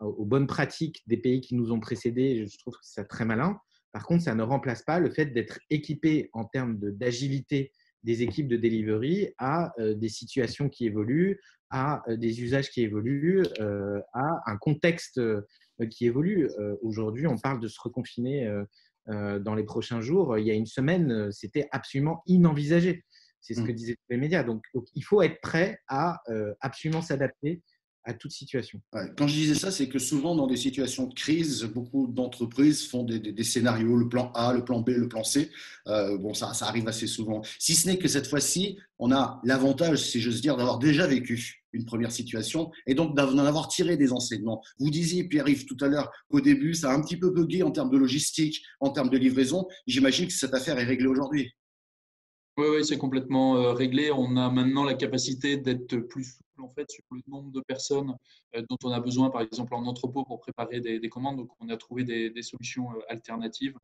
aux 0.00 0.24
bonnes 0.24 0.46
pratiques 0.46 1.02
des 1.06 1.16
pays 1.16 1.40
qui 1.40 1.54
nous 1.54 1.72
ont 1.72 1.80
précédés, 1.80 2.46
je 2.46 2.58
trouve 2.58 2.74
que 2.74 2.80
c'est 2.82 3.04
très 3.04 3.24
malin. 3.24 3.58
Par 3.92 4.04
contre, 4.04 4.24
ça 4.24 4.34
ne 4.34 4.42
remplace 4.42 4.82
pas 4.82 5.00
le 5.00 5.08
fait 5.08 5.26
d'être 5.26 5.58
équipé 5.70 6.28
en 6.34 6.44
termes 6.44 6.78
d'agilité 6.78 7.72
des 8.06 8.22
équipes 8.22 8.48
de 8.48 8.56
delivery 8.56 9.34
à 9.38 9.72
euh, 9.80 9.94
des 9.94 10.08
situations 10.08 10.68
qui 10.68 10.86
évoluent, 10.86 11.40
à 11.70 12.02
euh, 12.08 12.16
des 12.16 12.42
usages 12.42 12.70
qui 12.70 12.82
évoluent, 12.82 13.42
euh, 13.60 14.00
à 14.12 14.42
un 14.46 14.56
contexte 14.56 15.20
qui 15.90 16.06
évolue. 16.06 16.48
Aujourd'hui, 16.80 17.26
on 17.26 17.36
parle 17.36 17.60
de 17.60 17.68
se 17.68 17.78
reconfiner 17.78 18.50
dans 19.06 19.54
les 19.54 19.64
prochains 19.64 20.00
jours. 20.00 20.38
Il 20.38 20.46
y 20.46 20.50
a 20.50 20.54
une 20.54 20.64
semaine, 20.64 21.30
c'était 21.32 21.68
absolument 21.70 22.22
inenvisagé. 22.24 23.04
C'est 23.46 23.54
ce 23.54 23.60
que 23.60 23.70
mmh. 23.70 23.76
disaient 23.76 23.94
tous 23.94 24.10
les 24.10 24.16
médias. 24.16 24.42
Donc, 24.42 24.64
il 24.94 25.04
faut 25.04 25.22
être 25.22 25.40
prêt 25.40 25.78
à 25.86 26.20
euh, 26.28 26.52
absolument 26.60 27.00
s'adapter 27.00 27.62
à 28.02 28.12
toute 28.12 28.32
situation. 28.32 28.80
Quand 29.16 29.28
je 29.28 29.34
disais 29.34 29.54
ça, 29.54 29.70
c'est 29.70 29.88
que 29.88 29.98
souvent 30.00 30.34
dans 30.34 30.48
des 30.48 30.56
situations 30.56 31.06
de 31.06 31.14
crise, 31.14 31.64
beaucoup 31.64 32.08
d'entreprises 32.08 32.86
font 32.86 33.04
des, 33.04 33.44
scénarios, 33.44 33.96
le 33.96 34.08
plan 34.08 34.32
A, 34.32 34.52
le 34.52 34.64
plan 34.64 34.80
B, 34.80 34.90
le 34.90 35.08
plan 35.08 35.22
C. 35.22 35.50
Euh, 35.86 36.16
bon, 36.18 36.34
ça, 36.34 36.54
ça 36.54 36.66
arrive 36.66 36.88
assez 36.88 37.06
souvent. 37.06 37.42
Si 37.58 37.74
ce 37.74 37.88
n'est 37.88 37.98
que 37.98 38.08
cette 38.08 38.26
fois-ci, 38.28 38.78
on 38.98 39.12
a 39.12 39.40
l'avantage, 39.44 39.98
si 39.98 40.20
j'ose 40.20 40.40
dire, 40.40 40.56
d'avoir 40.56 40.78
déjà 40.78 41.06
vécu 41.06 41.64
une 41.72 41.84
première 41.84 42.12
situation 42.12 42.70
et 42.86 42.94
donc 42.94 43.16
d'en 43.16 43.38
avoir 43.38 43.68
tiré 43.68 43.96
des 43.96 44.12
enseignements. 44.12 44.62
Vous 44.78 44.90
disiez, 44.90 45.24
Pierre-Yves, 45.24 45.66
tout 45.66 45.76
à 45.80 45.88
l'heure 45.88 46.10
qu'au 46.30 46.40
début, 46.40 46.74
ça 46.74 46.90
a 46.90 46.94
un 46.94 47.02
petit 47.02 47.16
peu 47.16 47.30
bugué 47.30 47.62
en 47.62 47.70
termes 47.70 47.90
de 47.90 47.98
logistique, 47.98 48.62
en 48.80 48.90
termes 48.90 49.10
de 49.10 49.18
livraison. 49.18 49.66
J'imagine 49.86 50.26
que 50.26 50.32
cette 50.32 50.54
affaire 50.54 50.78
est 50.78 50.84
réglée 50.84 51.08
aujourd'hui. 51.08 51.52
Oui, 52.58 52.84
c'est 52.86 52.96
complètement 52.96 53.56
euh, 53.56 53.72
réglé. 53.72 54.10
On 54.10 54.34
a 54.36 54.48
maintenant 54.50 54.84
la 54.84 54.94
capacité 54.94 55.58
d'être 55.58 55.98
plus 55.98 56.24
souple 56.24 56.62
en 56.62 56.70
fait 56.70 56.90
sur 56.90 57.04
le 57.10 57.20
nombre 57.26 57.52
de 57.52 57.60
personnes 57.60 58.16
euh, 58.54 58.62
dont 58.70 58.78
on 58.82 58.90
a 58.92 59.00
besoin, 59.00 59.28
par 59.28 59.42
exemple 59.42 59.74
en 59.74 59.84
entrepôt 59.84 60.24
pour 60.24 60.40
préparer 60.40 60.80
des, 60.80 61.08
commandes. 61.10 61.36
Donc, 61.36 61.50
on 61.60 61.68
a 61.68 61.76
trouvé 61.76 62.04
des, 62.04 62.42
solutions 62.42 62.92
euh, 62.92 63.00
alternatives 63.08 63.78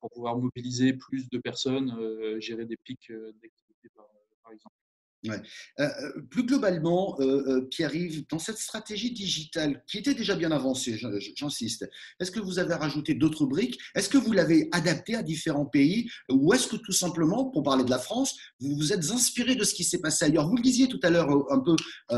pour 0.00 0.10
pouvoir 0.10 0.38
mobiliser 0.38 0.92
plus 0.92 1.28
de 1.28 1.38
personnes, 1.38 1.98
gérer 2.38 2.64
des 2.66 2.76
pics 2.76 3.10
d'activité 3.10 3.90
par 3.96 4.52
exemple. 4.52 4.81
Euh, 5.28 5.38
euh, 5.78 6.20
plus 6.30 6.44
globalement, 6.44 7.16
euh, 7.20 7.62
Pierre-Yves, 7.70 8.26
dans 8.28 8.38
cette 8.38 8.58
stratégie 8.58 9.12
digitale 9.12 9.82
qui 9.86 9.98
était 9.98 10.14
déjà 10.14 10.34
bien 10.34 10.50
avancée, 10.50 11.00
j'insiste, 11.36 11.88
est-ce 12.18 12.30
que 12.30 12.40
vous 12.40 12.58
avez 12.58 12.74
rajouté 12.74 13.14
d'autres 13.14 13.46
briques? 13.46 13.78
Est-ce 13.94 14.08
que 14.08 14.18
vous 14.18 14.32
l'avez 14.32 14.68
adapté 14.72 15.14
à 15.14 15.22
différents 15.22 15.66
pays? 15.66 16.10
Ou 16.28 16.52
est-ce 16.54 16.66
que 16.66 16.76
tout 16.76 16.92
simplement, 16.92 17.50
pour 17.50 17.62
parler 17.62 17.84
de 17.84 17.90
la 17.90 17.98
France, 17.98 18.36
vous 18.60 18.74
vous 18.74 18.92
êtes 18.92 19.10
inspiré 19.10 19.54
de 19.54 19.64
ce 19.64 19.74
qui 19.74 19.84
s'est 19.84 20.00
passé 20.00 20.24
ailleurs? 20.24 20.48
Vous 20.48 20.56
le 20.56 20.62
disiez 20.62 20.88
tout 20.88 21.00
à 21.02 21.10
l'heure 21.10 21.30
un 21.50 21.60
peu 21.60 21.76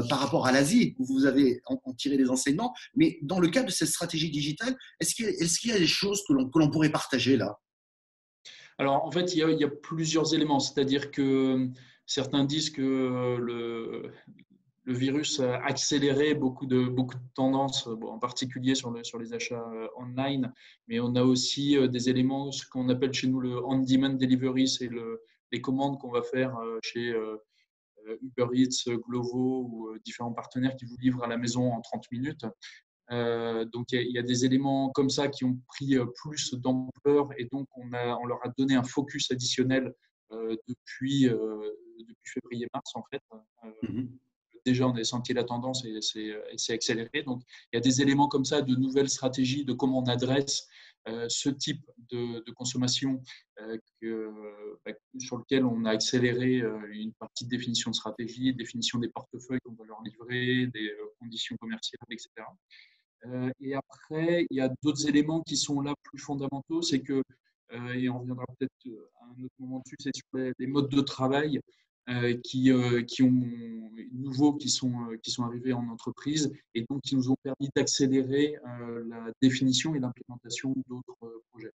par 0.09 0.21
rapport 0.21 0.47
à 0.47 0.53
l'Asie, 0.53 0.95
où 0.99 1.05
vous 1.05 1.27
avez 1.27 1.61
en, 1.67 1.79
tiré 1.93 2.17
des 2.17 2.31
enseignements, 2.31 2.75
mais 2.95 3.19
dans 3.23 3.39
le 3.39 3.49
cadre 3.49 3.67
de 3.67 3.73
cette 3.73 3.89
stratégie 3.89 4.31
digitale, 4.31 4.75
est-ce 5.01 5.15
qu'il 5.15 5.71
y, 5.71 5.73
a 5.73 5.79
des 5.79 5.87
choses 5.87 6.23
que 6.27 6.33
l'on 6.33 6.71
pourrait 6.71 6.91
partager 6.91 7.37
là? 7.37 7.59
Alors, 8.79 9.05
en 9.05 9.11
fait, 9.11 9.35
il 9.35 9.39
y 9.39 9.65
a 9.65 9.69
plusieurs 9.69 10.35
éléments, 10.35 10.59
c'est-à-dire 10.59 11.11
que 11.11 11.71
Certains 12.07 12.45
disent 12.45 12.71
que 12.71 13.37
le, 13.41 14.13
le 14.85 14.95
virus 14.95 15.41
a 15.41 15.57
accéléré 15.65 16.35
beaucoup 16.35 16.67
de, 16.67 16.85
beaucoup 16.85 17.15
de 17.15 17.23
tendances, 17.35 17.87
en 17.87 18.19
particulier 18.19 18.75
sur, 18.75 18.95
sur 19.05 19.19
les 19.19 19.33
achats 19.33 19.67
euh, 19.75 19.89
online, 19.97 20.53
mais 20.89 21.01
on 21.01 21.15
a 21.15 21.23
aussi 21.23 21.77
euh, 21.77 21.89
des 21.89 22.11
éléments, 22.11 22.53
ce 22.53 22.67
qu'on 22.67 22.89
appelle 22.91 23.13
chez 23.13 23.27
nous 23.27 23.41
le 23.41 23.65
on-demand 23.65 24.11
delivery, 24.11 24.69
c'est 24.69 24.89
le, 24.89 25.23
les 25.53 25.61
commandes 25.61 25.99
qu'on 25.99 26.11
va 26.11 26.23
faire 26.23 26.57
euh, 26.59 26.79
chez 26.83 27.15
Uber 28.21 28.49
Eats, 28.53 28.93
Glovo 29.09 29.67
ou 29.71 29.99
différents 30.05 30.33
partenaires 30.33 30.77
qui 30.77 30.85
vous 30.85 30.97
livrent 30.99 31.25
à 31.25 31.27
la 31.27 31.39
maison 31.39 31.73
en 31.73 31.81
30 31.81 32.05
minutes. 32.13 32.45
donc 33.11 33.93
il 33.93 34.11
y, 34.11 34.19
a 34.19 34.23
des 34.23 34.45
éléments 34.45 34.91
comme 34.91 35.09
ça 35.09 35.29
qui 35.29 35.47
ont 35.47 35.59
pris 35.69 35.97
plus 36.23 36.53
d'ampleur 36.53 37.31
et 37.39 37.47
donc 37.51 37.67
on, 37.79 37.91
a, 37.95 38.19
on 38.19 38.27
leur 38.27 38.45
a 38.45 38.51
donné 38.59 38.75
un 38.75 38.83
focus 38.83 39.31
additionnel 39.31 39.95
depuis 40.69 41.31
depuis 41.99 42.41
février-mars, 42.41 42.91
en 42.95 43.05
fait. 43.11 43.23
Euh, 43.33 43.69
mmh 43.83 44.09
déjà, 44.65 44.89
on 44.89 44.97
a 44.97 45.05
senti 45.05 45.33
la 45.33 45.45
tendance 45.45 45.85
et 45.85 45.99
c'est 46.57 46.73
accéléré. 46.73 47.23
Donc, 47.25 47.43
il 47.73 47.77
y 47.77 47.79
a 47.79 47.81
des 47.81 48.01
éléments 48.01 48.29
comme 48.29 48.45
ça 48.45 48.63
de 48.63 48.75
nouvelles 48.75 49.11
stratégies, 49.11 49.65
de 49.65 49.73
comment 49.73 49.99
on 49.99 50.07
adresse 50.07 50.67
euh, 51.07 51.27
ce 51.29 51.51
type 51.51 51.85
de, 52.11 52.51
consommation 52.53 53.21
euh, 53.61 53.77
bah, 54.87 54.93
sur 55.19 55.37
lequel 55.37 55.65
on 55.65 55.85
a 55.85 55.91
accéléré 55.91 56.63
une 56.93 57.13
partie 57.15 57.45
de 57.45 57.51
définition 57.51 57.91
de 57.91 57.97
stratégie, 57.97 58.55
définition 58.55 58.99
des 58.99 59.09
portefeuilles 59.09 59.61
qu'on 59.65 59.75
va 59.75 59.85
leur 59.85 60.03
livrer, 60.03 60.67
des 60.69 60.91
conditions 61.19 61.57
commerciales, 61.61 62.01
etc. 62.11 62.31
et 63.61 63.75
après, 63.75 64.47
il 64.51 64.57
y 64.57 64.61
a 64.61 64.71
d'autres 64.83 65.07
éléments 65.07 65.43
qui 65.43 65.57
sont 65.57 65.81
là 65.81 65.95
plus 66.05 66.19
fondamentaux, 66.19 66.83
c'est 66.83 67.01
que, 67.01 67.23
et 67.95 68.09
on 68.09 68.21
reviendra 68.21 68.45
peut-être 68.59 68.73
à 69.21 69.25
un 69.27 69.45
autre 69.45 69.55
moment 69.59 69.81
dessus, 69.81 69.97
c'est 69.99 70.15
sur 70.15 70.53
les 70.59 70.67
modes 70.67 70.91
de 70.91 71.01
travail. 71.01 71.61
Qui, 72.43 72.71
qui 73.09 73.23
ont 73.23 73.43
nouveaux 74.13 74.55
qui 74.55 74.69
sont, 74.69 74.93
qui 75.23 75.31
sont 75.31 75.45
arrivés 75.45 75.73
en 75.73 75.89
entreprise 75.89 76.53
et 76.75 76.85
donc 76.89 77.03
qui 77.03 77.17
nous 77.17 77.31
ont 77.31 77.37
permis 77.43 77.71
d'accélérer 77.75 78.57
la 79.09 79.31
définition 79.41 79.95
et 79.95 80.01
l'implémentation 80.01 80.75
d'autres 80.89 81.43
projets. 81.51 81.73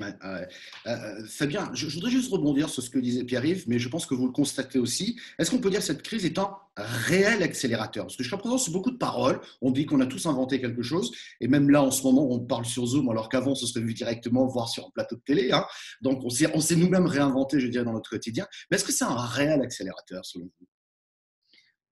Euh, 0.00 0.46
euh, 0.86 1.24
Fabien, 1.26 1.70
je, 1.74 1.86
voudrais 1.86 2.10
juste 2.10 2.32
rebondir 2.32 2.68
sur 2.70 2.82
ce 2.82 2.88
que 2.88 2.98
disait 2.98 3.24
Pierre-Yves, 3.24 3.64
mais 3.68 3.78
je 3.78 3.88
pense 3.88 4.06
que 4.06 4.14
vous 4.14 4.26
le 4.26 4.32
constatez 4.32 4.78
aussi. 4.78 5.20
Est-ce 5.38 5.50
qu'on 5.50 5.60
peut 5.60 5.70
dire 5.70 5.80
que 5.80 5.84
cette 5.84 6.02
crise 6.02 6.24
est 6.24 6.38
un 6.38 6.56
réel 6.76 7.42
accélérateur? 7.42 8.06
Parce 8.06 8.16
que 8.16 8.24
je 8.24 8.34
présent 8.34 8.56
c'est 8.56 8.70
beaucoup 8.70 8.90
de 8.90 8.96
paroles. 8.96 9.40
On 9.60 9.70
dit 9.70 9.84
qu'on 9.84 10.00
a 10.00 10.06
tous 10.06 10.24
inventé 10.26 10.60
quelque 10.60 10.82
chose, 10.82 11.12
et 11.40 11.48
même 11.48 11.68
là, 11.68 11.82
en 11.82 11.90
ce 11.90 12.02
moment, 12.04 12.26
on 12.30 12.40
parle 12.40 12.64
sur 12.64 12.86
Zoom, 12.86 13.10
alors 13.10 13.28
qu'avant, 13.28 13.54
se 13.54 13.66
serait 13.66 13.84
vu 13.84 13.92
directement, 13.92 14.46
voir 14.46 14.68
sur 14.68 14.86
un 14.86 14.90
plateau 14.90 15.16
de 15.16 15.22
télé. 15.22 15.52
Hein. 15.52 15.66
Donc, 16.00 16.24
on 16.24 16.30
s'est, 16.30 16.50
on 16.54 16.60
s'est 16.60 16.76
nous-mêmes 16.76 17.06
réinventé, 17.06 17.60
je 17.60 17.68
dirais, 17.68 17.84
dans 17.84 17.92
notre 17.92 18.10
quotidien. 18.10 18.46
Mais 18.70 18.76
est-ce 18.76 18.84
que 18.84 18.92
c'est 18.92 19.04
un 19.04 19.16
réel 19.16 19.60
accélérateur, 19.60 20.24
selon 20.24 20.46
vous? 20.46 20.66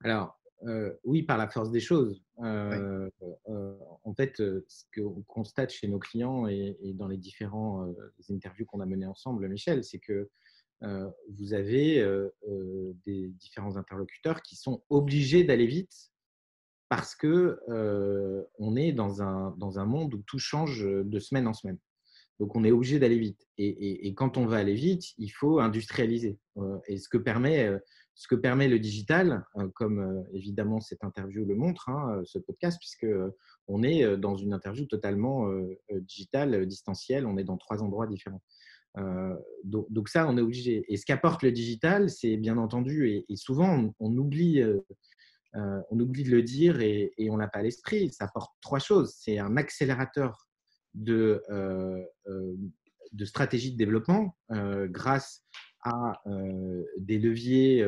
Alors, 0.02 0.40
euh, 0.66 0.92
oui, 1.04 1.22
par 1.22 1.38
la 1.38 1.48
force 1.48 1.70
des 1.70 1.80
choses. 1.80 2.22
En 2.42 4.14
fait, 4.14 4.36
ce 4.36 4.84
qu'on 4.94 5.22
constate 5.22 5.70
chez 5.70 5.88
nos 5.88 5.98
clients 5.98 6.46
et, 6.46 6.76
dans 6.94 7.08
les 7.08 7.18
différents 7.18 7.92
interviews 8.30 8.66
qu'on 8.66 8.80
a 8.80 8.86
menées 8.86 9.06
ensemble, 9.06 9.48
Michel, 9.48 9.84
c'est 9.84 9.98
que 9.98 10.30
vous 10.82 11.52
avez 11.52 12.02
des 13.06 13.28
différents 13.28 13.76
interlocuteurs 13.76 14.42
qui 14.42 14.56
sont 14.56 14.82
obligés 14.88 15.44
d'aller 15.44 15.66
vite 15.66 16.10
parce 16.88 17.14
que 17.14 17.60
on 18.58 18.76
est 18.76 18.92
dans 18.92 19.22
un, 19.22 19.54
dans 19.58 19.78
un 19.78 19.84
monde 19.84 20.14
où 20.14 20.22
tout 20.26 20.38
change 20.38 20.84
de 20.84 21.18
semaine 21.18 21.46
en 21.46 21.54
semaine. 21.54 21.78
Donc, 22.40 22.56
on 22.56 22.64
est 22.64 22.72
obligé 22.72 22.98
d'aller 22.98 23.18
vite. 23.18 23.46
Et, 23.58 24.14
quand 24.14 24.38
on 24.38 24.46
va 24.46 24.56
aller 24.56 24.74
vite, 24.74 25.12
il 25.18 25.28
faut 25.28 25.60
industrialiser. 25.60 26.38
et 26.88 26.96
ce 26.96 27.08
que 27.08 27.18
permet 27.18 27.70
ce 28.20 28.28
que 28.28 28.34
permet 28.34 28.68
le 28.68 28.78
digital, 28.78 29.46
euh, 29.56 29.70
comme 29.74 29.98
euh, 29.98 30.22
évidemment 30.34 30.78
cette 30.78 31.04
interview 31.04 31.46
le 31.46 31.54
montre, 31.54 31.88
hein, 31.88 32.18
euh, 32.18 32.22
ce 32.26 32.38
podcast, 32.38 32.76
puisque 32.78 33.06
on 33.66 33.82
est 33.82 34.18
dans 34.18 34.36
une 34.36 34.52
interview 34.52 34.84
totalement 34.84 35.48
digitale, 35.90 36.66
distancielle, 36.66 37.24
on 37.24 37.38
est 37.38 37.44
dans 37.44 37.56
trois 37.56 37.84
endroits 37.84 38.08
différents. 38.08 38.42
donc, 39.62 40.08
ça, 40.08 40.28
on 40.28 40.36
est 40.36 40.40
obligé. 40.40 40.84
Et 40.88 40.96
ce 40.96 41.06
qu'apporte 41.06 41.44
le 41.44 41.52
digital, 41.52 42.10
c'est 42.10 42.36
bien 42.36 42.58
entendu, 42.58 43.24
et, 43.28 43.36
souvent 43.36 43.92
on, 44.00 44.16
oublie, 44.18 44.60
on 45.54 46.00
oublie 46.00 46.24
de 46.24 46.32
le 46.32 46.42
dire 46.42 46.80
et, 46.80 47.12
on 47.30 47.36
n'a 47.36 47.46
pas 47.46 47.62
l'esprit, 47.62 48.12
ça 48.12 48.24
apporte 48.24 48.52
trois 48.60 48.80
choses. 48.80 49.14
C'est 49.16 49.38
un 49.38 49.56
accélérateur 49.56 50.48
de, 50.94 51.44
de 53.12 53.24
stratégie 53.24 53.70
de 53.70 53.78
développement 53.78 54.36
grâce 54.50 55.44
à 55.82 56.22
des 56.98 57.18
leviers 57.18 57.86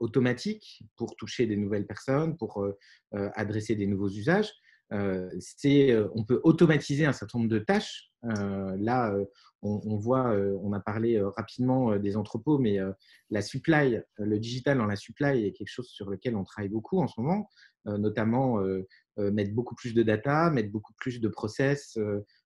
automatiques 0.00 0.82
pour 0.96 1.16
toucher 1.16 1.46
des 1.46 1.56
nouvelles 1.56 1.86
personnes, 1.86 2.36
pour 2.36 2.66
adresser 3.12 3.74
des 3.74 3.86
nouveaux 3.86 4.10
usages. 4.10 4.52
on 4.90 6.24
peut 6.26 6.40
automatiser 6.44 7.06
un 7.06 7.12
certain 7.12 7.38
nombre 7.38 7.50
de 7.50 7.58
tâches. 7.58 8.10
là, 8.22 9.14
on, 9.62 9.96
voit, 9.96 10.36
on 10.62 10.72
a 10.72 10.80
parlé 10.80 11.20
rapidement 11.36 11.96
des 11.96 12.16
entrepôts, 12.16 12.58
mais 12.58 12.78
la 13.30 13.42
supply, 13.42 14.00
le 14.18 14.38
digital 14.38 14.78
dans 14.78 14.86
la 14.86 14.96
supply 14.96 15.44
est 15.44 15.52
quelque 15.52 15.68
chose 15.68 15.88
sur 15.88 16.10
lequel 16.10 16.36
on 16.36 16.44
travaille 16.44 16.70
beaucoup 16.70 17.00
en 17.00 17.08
ce 17.08 17.20
moment, 17.20 17.48
notamment 17.86 18.62
mettre 19.16 19.54
beaucoup 19.54 19.74
plus 19.74 19.94
de 19.94 20.02
data, 20.02 20.50
mettre 20.50 20.70
beaucoup 20.70 20.92
plus 20.98 21.20
de 21.20 21.28
process 21.28 21.98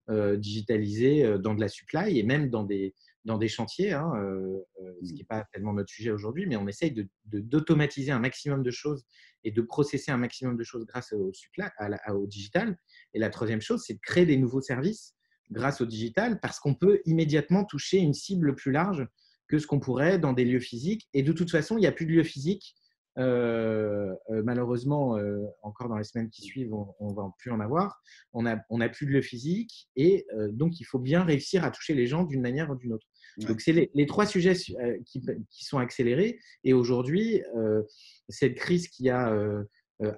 digitalisés 0.08 1.38
dans 1.38 1.54
de 1.54 1.60
la 1.60 1.68
supply 1.68 2.18
et 2.18 2.22
même 2.22 2.50
dans 2.50 2.62
des, 2.62 2.94
dans 3.24 3.38
des 3.38 3.48
chantiers, 3.48 3.92
hein, 3.92 4.10
euh, 4.16 4.58
euh, 4.80 4.92
ce 5.02 5.12
qui 5.12 5.20
n'est 5.20 5.24
pas 5.24 5.44
tellement 5.52 5.72
notre 5.72 5.90
sujet 5.90 6.10
aujourd'hui, 6.10 6.46
mais 6.46 6.56
on 6.56 6.66
essaye 6.66 6.94
d'automatiser 7.24 8.10
de, 8.10 8.16
un 8.16 8.18
maximum 8.18 8.62
de 8.62 8.70
choses 8.70 9.04
et 9.44 9.50
de 9.50 9.60
processer 9.60 10.10
un 10.10 10.16
maximum 10.16 10.56
de 10.56 10.64
choses 10.64 10.86
grâce 10.86 11.12
au, 11.12 11.32
à 11.58 12.14
au 12.14 12.26
digital. 12.26 12.78
Et 13.14 13.18
la 13.18 13.30
troisième 13.30 13.60
chose, 13.60 13.82
c'est 13.86 13.94
de 13.94 14.00
créer 14.00 14.26
des 14.26 14.36
nouveaux 14.36 14.60
services 14.60 15.14
grâce 15.50 15.80
au 15.80 15.86
digital 15.86 16.40
parce 16.40 16.60
qu'on 16.60 16.74
peut 16.74 17.00
immédiatement 17.04 17.64
toucher 17.64 17.98
une 17.98 18.14
cible 18.14 18.54
plus 18.54 18.72
large 18.72 19.06
que 19.48 19.58
ce 19.58 19.66
qu'on 19.66 19.80
pourrait 19.80 20.18
dans 20.18 20.32
des 20.32 20.44
lieux 20.44 20.60
physiques. 20.60 21.08
Et 21.14 21.22
de 21.22 21.32
toute 21.32 21.50
façon, 21.50 21.78
il 21.78 21.80
n'y 21.80 21.86
a 21.86 21.92
plus 21.92 22.06
de 22.06 22.12
lieux 22.12 22.24
physiques. 22.24 22.76
Euh, 23.16 24.14
malheureusement, 24.44 25.18
encore 25.62 25.88
dans 25.88 25.96
les 25.96 26.04
semaines 26.04 26.30
qui 26.30 26.42
suivent, 26.42 26.74
on 26.74 27.10
ne 27.10 27.14
va 27.14 27.28
plus 27.38 27.50
en 27.50 27.60
avoir. 27.60 28.00
On 28.32 28.42
n'a 28.42 28.62
on 28.70 28.80
a 28.80 28.88
plus 28.88 29.06
de 29.06 29.12
lieux 29.12 29.22
physiques 29.22 29.88
et 29.96 30.26
donc 30.52 30.80
il 30.80 30.84
faut 30.84 30.98
bien 30.98 31.24
réussir 31.24 31.64
à 31.64 31.70
toucher 31.70 31.94
les 31.94 32.06
gens 32.06 32.24
d'une 32.24 32.42
manière 32.42 32.70
ou 32.70 32.76
d'une 32.76 32.92
autre. 32.92 33.06
Donc, 33.46 33.60
c'est 33.60 33.90
les, 33.94 34.06
trois 34.06 34.26
sujets 34.26 34.54
euh, 34.80 34.98
qui, 35.04 35.64
sont 35.64 35.78
accélérés. 35.78 36.40
Et 36.64 36.72
aujourd'hui, 36.72 37.42
euh, 37.56 37.82
cette 38.28 38.56
crise 38.56 38.88
qui 38.88 39.10
a 39.10 39.32
euh, 39.32 39.64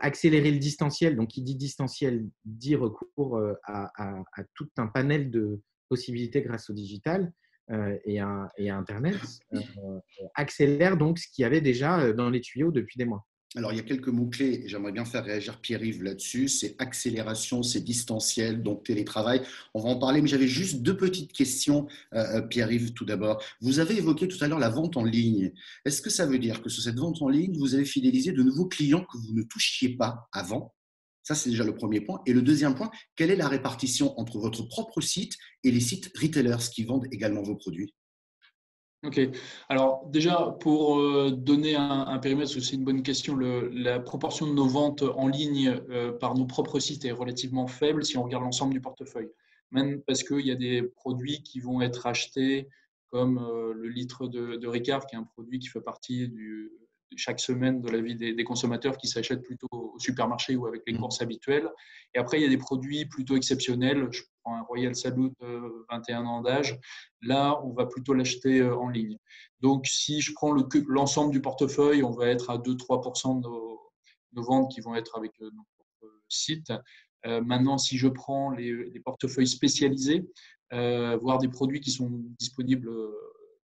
accéléré 0.00 0.50
le 0.50 0.58
distanciel, 0.58 1.16
donc 1.16 1.28
qui 1.28 1.42
dit 1.42 1.56
distanciel, 1.56 2.26
dit 2.44 2.76
recours 2.76 3.40
à, 3.64 4.22
tout 4.54 4.68
un 4.78 4.86
panel 4.86 5.30
de 5.30 5.60
possibilités 5.88 6.42
grâce 6.42 6.70
au 6.70 6.72
digital 6.72 7.32
et 8.04 8.20
à, 8.20 8.48
et, 8.56 8.70
Internet, 8.70 9.16
accélère 10.34 10.96
donc 10.96 11.18
ce 11.18 11.28
qu'il 11.28 11.42
y 11.42 11.44
avait 11.44 11.60
déjà 11.60 12.12
dans 12.12 12.30
les 12.30 12.40
tuyaux 12.40 12.72
depuis 12.72 12.98
des 12.98 13.04
mois. 13.04 13.26
Alors, 13.56 13.72
il 13.72 13.76
y 13.76 13.80
a 13.80 13.82
quelques 13.82 14.06
mots-clés, 14.06 14.62
j'aimerais 14.66 14.92
bien 14.92 15.04
faire 15.04 15.24
réagir 15.24 15.60
Pierre-Yves 15.60 16.04
là-dessus. 16.04 16.46
C'est 16.46 16.76
accélération, 16.78 17.64
c'est 17.64 17.80
distanciel, 17.80 18.62
donc 18.62 18.84
télétravail. 18.84 19.42
On 19.74 19.82
va 19.82 19.88
en 19.88 19.98
parler, 19.98 20.22
mais 20.22 20.28
j'avais 20.28 20.46
juste 20.46 20.82
deux 20.82 20.96
petites 20.96 21.32
questions, 21.32 21.88
euh, 22.14 22.36
euh, 22.36 22.42
Pierre-Yves, 22.42 22.92
tout 22.92 23.04
d'abord. 23.04 23.42
Vous 23.60 23.80
avez 23.80 23.98
évoqué 23.98 24.28
tout 24.28 24.36
à 24.44 24.46
l'heure 24.46 24.60
la 24.60 24.68
vente 24.68 24.96
en 24.96 25.02
ligne. 25.02 25.52
Est-ce 25.84 26.00
que 26.00 26.10
ça 26.10 26.26
veut 26.26 26.38
dire 26.38 26.62
que 26.62 26.68
sur 26.68 26.84
cette 26.84 27.00
vente 27.00 27.22
en 27.22 27.28
ligne, 27.28 27.58
vous 27.58 27.74
avez 27.74 27.84
fidélisé 27.84 28.30
de 28.30 28.42
nouveaux 28.44 28.68
clients 28.68 29.04
que 29.04 29.18
vous 29.18 29.34
ne 29.34 29.42
touchiez 29.42 29.96
pas 29.96 30.28
avant? 30.30 30.72
Ça, 31.22 31.34
c'est 31.34 31.50
déjà 31.50 31.64
le 31.64 31.74
premier 31.74 32.00
point. 32.00 32.22
Et 32.26 32.32
le 32.32 32.42
deuxième 32.42 32.74
point, 32.74 32.90
quelle 33.16 33.30
est 33.30 33.36
la 33.36 33.48
répartition 33.48 34.18
entre 34.18 34.38
votre 34.38 34.62
propre 34.62 35.00
site 35.00 35.34
et 35.64 35.70
les 35.70 35.80
sites 35.80 36.10
retailers 36.18 36.70
qui 36.72 36.84
vendent 36.84 37.06
également 37.12 37.42
vos 37.42 37.56
produits? 37.56 37.94
Ok. 39.02 39.18
Alors 39.70 40.06
déjà, 40.08 40.54
pour 40.60 41.00
euh, 41.00 41.30
donner 41.30 41.74
un, 41.74 42.18
périmètre, 42.18 42.50
c'est 42.50 42.76
une 42.76 42.84
bonne 42.84 43.02
question, 43.02 43.36
la 43.36 43.98
proportion 43.98 44.46
de 44.46 44.52
nos 44.52 44.66
ventes 44.66 45.02
en 45.02 45.26
ligne 45.26 45.80
euh, 45.88 46.12
par 46.12 46.34
nos 46.34 46.44
propres 46.44 46.80
sites 46.80 47.06
est 47.06 47.12
relativement 47.12 47.66
faible 47.66 48.04
si 48.04 48.18
on 48.18 48.24
regarde 48.24 48.44
l'ensemble 48.44 48.74
du 48.74 48.80
portefeuille. 48.80 49.30
Même 49.70 50.02
parce 50.02 50.22
qu'il 50.22 50.46
y 50.46 50.50
a 50.50 50.54
des 50.56 50.82
produits 50.82 51.42
qui 51.42 51.60
vont 51.60 51.80
être 51.80 52.06
achetés 52.06 52.68
comme 53.08 53.38
euh, 53.38 53.72
le 53.72 53.88
litre 53.88 54.28
de, 54.28 54.56
de, 54.56 54.68
Ricard, 54.68 55.06
qui 55.06 55.16
est 55.16 55.18
un 55.18 55.24
produit 55.24 55.58
qui 55.58 55.68
fait 55.68 55.80
partie 55.80 56.28
du, 56.28 56.70
chaque 57.16 57.40
semaine 57.40 57.80
de 57.80 57.88
la 57.90 58.00
vie 58.00 58.14
des, 58.14 58.44
consommateurs 58.44 58.96
qui 58.96 59.08
s'achètent 59.08 59.42
plutôt 59.42 59.68
au 59.70 59.98
supermarché 59.98 60.56
ou 60.56 60.66
avec 60.66 60.82
les 60.86 60.94
mmh. 60.94 60.98
courses 60.98 61.20
habituelles. 61.22 61.68
Et 62.14 62.18
après, 62.18 62.38
il 62.38 62.42
y 62.42 62.46
a 62.46 62.48
des 62.48 62.58
produits 62.58 63.06
plutôt 63.06 63.36
exceptionnels. 63.36 64.08
Je 64.10 64.22
prends 64.42 64.56
un 64.56 64.62
Royal 64.62 64.94
Salute 64.94 65.34
21 65.90 66.24
ans 66.26 66.42
d'âge. 66.42 66.78
Là, 67.22 67.60
on 67.64 67.72
va 67.72 67.86
plutôt 67.86 68.14
l'acheter 68.14 68.60
euh, 68.60 68.76
en 68.76 68.88
ligne. 68.88 69.18
Donc, 69.60 69.86
si 69.86 70.20
je 70.20 70.32
prends 70.32 70.54
l'ensemble 70.86 71.32
du 71.32 71.40
portefeuille, 71.40 72.02
on 72.02 72.10
va 72.10 72.28
être 72.28 72.50
à 72.50 72.58
2-3% 72.58 73.40
de 73.42 73.48
nos, 73.48 74.42
ventes 74.42 74.70
qui 74.72 74.80
vont 74.80 74.94
être 74.94 75.16
avec 75.16 75.32
euh, 75.40 75.50
notre 75.54 76.14
site. 76.28 76.72
Euh, 77.26 77.42
maintenant, 77.42 77.76
si 77.76 77.98
je 77.98 78.08
prends 78.08 78.50
les, 78.50 79.00
portefeuilles 79.04 79.48
spécialisés, 79.48 80.24
voire 80.72 81.38
des 81.38 81.48
produits 81.48 81.80
qui 81.80 81.90
sont 81.90 82.08
disponibles 82.38 82.88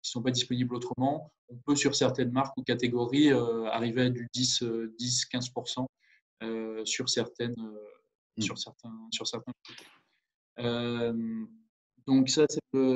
qui 0.05 0.12
sont 0.12 0.21
pas 0.21 0.31
disponibles 0.31 0.75
autrement, 0.75 1.33
on 1.50 1.55
peut 1.65 1.75
sur 1.75 1.95
certaines 1.95 2.31
marques 2.31 2.55
ou 2.57 2.63
catégories 2.63 3.31
euh, 3.31 3.65
arriver 3.65 4.03
à 4.03 4.09
du 4.09 4.27
10-15% 4.35 5.79
euh, 6.43 6.45
euh, 6.45 6.85
sur, 6.85 7.09
certaines, 7.09 7.55
mmh. 8.38 8.41
sur 8.41 8.57
certains. 8.59 8.93
Sur 9.12 9.27
certains. 9.27 9.51
donc 12.05 12.29
ça, 12.29 12.45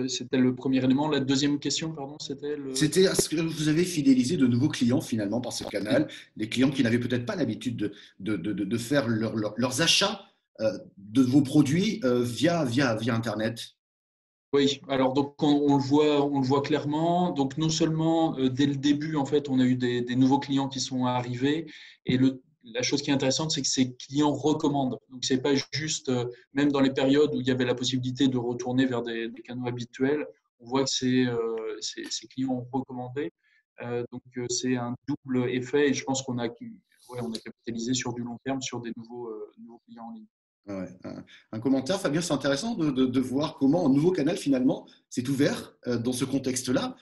c'était 0.07 0.37
le 0.37 0.53
premier 0.53 0.83
élément. 0.83 1.07
La 1.09 1.19
deuxième 1.19 1.57
question, 1.57 1.93
pardon, 1.93 2.15
c'était 2.21 2.55
le... 2.55 2.75
C'était 2.75 3.05
est-ce 3.05 3.27
que 3.27 3.37
vous 3.37 3.69
avez 3.69 3.85
fidélisé 3.85 4.37
de 4.37 4.45
nouveaux 4.45 4.69
clients 4.69 5.01
finalement 5.01 5.41
par 5.41 5.53
ce 5.53 5.63
canal, 5.63 6.07
des 6.37 6.47
clients 6.47 6.69
qui 6.69 6.83
n'avaient 6.83 6.99
peut-être 6.99 7.25
pas 7.25 7.35
l'habitude 7.35 7.75
de, 7.75 7.91
de, 8.19 8.35
de, 8.35 8.53
de, 8.53 8.77
faire 8.77 9.07
leurs 9.07 9.81
achats 9.81 10.27
de 10.59 11.21
vos 11.23 11.41
produits 11.41 12.01
via, 12.03 12.65
via, 12.65 12.95
via 12.95 13.15
Internet? 13.15 13.78
Oui, 14.51 14.82
alors 14.88 15.13
donc 15.13 15.41
on, 15.44 15.77
le 15.77 15.84
voit, 15.84 16.25
on 16.25 16.39
le 16.39 16.46
voit 16.46 16.63
clairement. 16.63 17.32
Donc 17.32 17.58
non 17.58 17.70
seulement 17.70 18.36
euh, 18.39 18.50
dès 18.50 18.65
le 18.65 18.75
début, 18.75 19.15
en 19.15 19.25
fait, 19.25 19.48
on 19.48 19.60
a 19.60 19.63
eu 19.63 19.75
des, 19.75 20.15
nouveaux 20.15 20.39
clients 20.39 20.68
qui 20.68 20.79
sont 20.79 21.06
arrivés, 21.06 21.68
et 22.08 22.18
le, 22.18 22.41
la 22.63 22.82
chose 22.82 23.03
qui 23.03 23.12
est 23.12 23.13
intéressante, 23.13 23.51
c'est 23.51 23.62
que 23.62 23.68
ces 23.68 23.96
clients 23.96 24.34
recommandent. 24.34 24.98
Donc 25.10 25.24
c'est 25.24 25.41
pas 25.41 25.53
juste, 25.72 26.10
euh, 26.10 26.25
même 26.53 26.72
dans 26.72 26.79
les 26.79 26.91
périodes 26.91 27.36
où 27.36 27.41
il 27.41 27.48
y 27.48 27.51
avait 27.51 27.65
la 27.65 27.75
possibilité 27.75 28.27
de 28.27 28.38
retourner 28.39 28.88
vers 28.88 29.03
des, 29.03 29.32
canaux 29.46 29.68
habituels, 29.68 30.25
on 30.60 30.65
voit 30.65 30.84
que 30.84 30.89
ces, 30.89 31.25
euh, 31.25 31.77
ces, 31.79 32.27
clients 32.27 32.53
ont 32.53 32.68
recommandé. 32.72 33.32
donc 34.12 34.24
c'est 34.50 34.75
un 34.75 34.96
double 35.08 35.50
effet, 35.51 35.89
et 35.89 35.94
je 35.94 36.03
pense 36.03 36.24
qu'on 36.24 36.39
a, 36.39 36.48
ouais, 36.48 37.20
on 37.22 37.32
a 37.32 37.39
capitalisé 37.39 37.94
sur 37.94 38.13
du 38.13 38.24
long 38.24 38.38
terme 38.44 38.62
sur 38.62 38.82
des 38.82 38.91
nouveaux, 38.98 39.32
nouveaux 39.60 39.82
clients 39.86 40.08
en 40.08 40.13
ligne. 40.13 40.25
Un, 41.51 41.59
commentaire, 41.59 41.99
Fabien, 41.99 42.21
c'est 42.21 42.33
intéressant 42.33 42.75
de, 42.75 43.19
voir 43.19 43.57
comment 43.57 43.85
un 43.85 43.89
nouveau 43.89 44.11
canal 44.11 44.38
finalement 44.38 44.88
s'est 45.09 45.27
ouvert 45.27 45.73
euh, 45.88 45.97
dans 45.97 46.13
ce 46.13 46.25
contexte-là. 46.25 46.95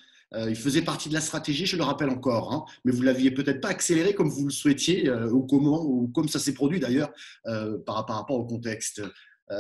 il 0.47 0.55
faisait 0.55 0.81
partie 0.81 1.09
de 1.09 1.13
la 1.13 1.21
stratégie, 1.21 1.65
je 1.65 1.77
le 1.77 1.83
rappelle 1.83 2.09
encore, 2.09 2.53
hein, 2.53 2.65
mais 2.86 2.91
vous 2.91 3.01
l'aviez 3.01 3.31
peut-être 3.31 3.62
pas 3.62 3.69
accéléré 3.69 4.13
comme 4.13 4.29
vous 4.29 4.45
le 4.45 4.51
souhaitiez 4.51 5.12
ou 5.12 5.43
comment 5.43 6.07
comme 6.07 6.27
ça 6.27 6.39
s'est 6.39 6.53
produit 6.53 6.79
d'ailleurs 6.79 7.12
par, 7.86 8.05
rapport 8.05 8.38
au 8.38 8.45
contexte. 8.45 9.01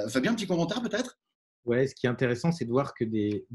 Fabien, 0.09 0.31
un 0.31 0.35
petit 0.35 0.47
commentaire 0.47 0.81
peut-être? 0.81 1.17
Ouais, 1.67 1.85
ce 1.85 1.93
qui 1.93 2.05
est 2.05 2.09
intéressant, 2.09 2.53
c'est 2.53 2.63
de 2.63 2.71
voir 2.71 2.93
que 2.93 3.03
des, 3.03 3.45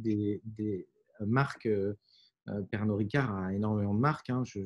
marques 1.21 1.67
euh, 1.67 1.95
Pernod 2.71 2.99
Ricard 2.99 3.35
a 3.37 3.55
énormément 3.55 3.95
de 3.95 4.01
marques. 4.01 4.31
Hein. 4.31 4.43
Je 4.45 4.61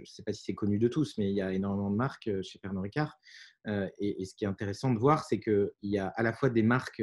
ne 0.00 0.04
sais 0.04 0.22
pas 0.22 0.32
si 0.32 0.44
c'est 0.44 0.54
connu 0.54 0.78
de 0.78 0.88
tous, 0.88 1.16
mais 1.18 1.30
il 1.30 1.36
y 1.36 1.40
a 1.40 1.52
énormément 1.52 1.90
de 1.90 1.96
marques 1.96 2.28
euh, 2.28 2.42
chez 2.42 2.58
Pernod 2.58 2.82
Ricard. 2.82 3.18
Euh, 3.66 3.88
et, 3.98 4.24
ce 4.24 4.34
qui 4.34 4.44
est 4.44 4.48
intéressant 4.48 4.92
de 4.92 4.98
voir, 4.98 5.24
c'est 5.24 5.40
qu'il 5.40 5.70
y 5.82 5.98
a 5.98 6.08
à 6.08 6.22
la 6.22 6.32
fois 6.32 6.50
des 6.50 6.62
marques, 6.62 7.02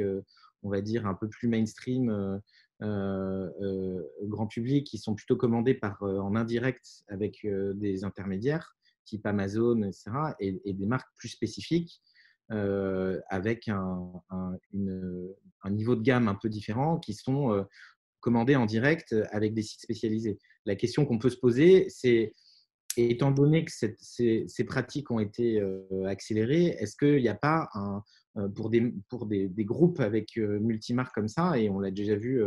on 0.62 0.70
va 0.70 0.80
dire, 0.80 1.06
un 1.06 1.14
peu 1.14 1.28
plus 1.28 1.48
mainstream, 1.48 2.40
grand 2.80 4.46
public, 4.48 4.86
qui 4.86 4.98
sont 4.98 5.14
plutôt 5.14 5.36
commandées 5.36 5.74
par, 5.74 6.00
en 6.02 6.36
indirect 6.36 7.04
avec 7.08 7.44
des 7.44 8.04
intermédiaires, 8.04 8.76
type 9.04 9.26
Amazon, 9.26 9.82
etc., 9.82 10.10
et, 10.38 10.72
des 10.72 10.86
marques 10.86 11.10
plus 11.16 11.28
spécifiques. 11.28 12.00
avec 12.48 13.68
un, 13.68 14.22
niveau 15.68 15.96
de 15.96 16.02
gamme 16.02 16.28
un 16.28 16.36
peu 16.36 16.48
différent, 16.48 16.98
qui 16.98 17.14
sont 17.14 17.66
commander 18.22 18.56
en 18.56 18.64
direct 18.64 19.12
euh, 19.12 19.24
avec 19.30 19.52
des 19.52 19.62
sites 19.62 19.82
spécialisés. 19.82 20.38
La 20.64 20.76
question 20.76 21.04
qu'on 21.04 21.18
peut 21.18 21.28
se 21.28 21.36
poser, 21.36 21.86
c'est 21.90 22.32
étant 22.96 23.30
donné 23.30 23.64
que 23.64 23.72
ces, 23.72 24.64
pratiques 24.66 25.10
ont 25.10 25.18
été 25.18 25.60
euh, 25.60 26.04
accélérées, 26.06 26.76
est-ce 26.78 26.96
qu'il 26.96 27.22
n'y 27.22 27.28
a 27.28 27.34
pas 27.34 27.68
un, 27.74 28.02
euh, 28.36 28.48
pour, 28.48 28.70
des, 28.70 28.94
pour 29.08 29.26
des, 29.26 29.50
groupes 29.58 30.00
avec 30.00 30.36
multimarques 30.36 31.14
comme 31.14 31.28
ça, 31.28 31.58
et 31.58 31.68
on 31.68 31.80
l'a 31.80 31.90
déjà 31.90 32.16
vu 32.16 32.42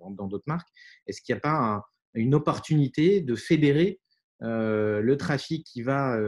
dans 0.00 0.26
d'autres 0.26 0.44
marques, 0.46 0.68
est-ce 1.06 1.22
qu'il 1.22 1.32
n'y 1.34 1.38
a 1.38 1.40
pas 1.40 1.82
une 2.14 2.34
opportunité 2.34 3.20
de 3.20 3.34
fédérer 3.36 4.00
le 4.40 5.14
trafic 5.14 5.64
qui 5.64 5.82
va 5.82 6.18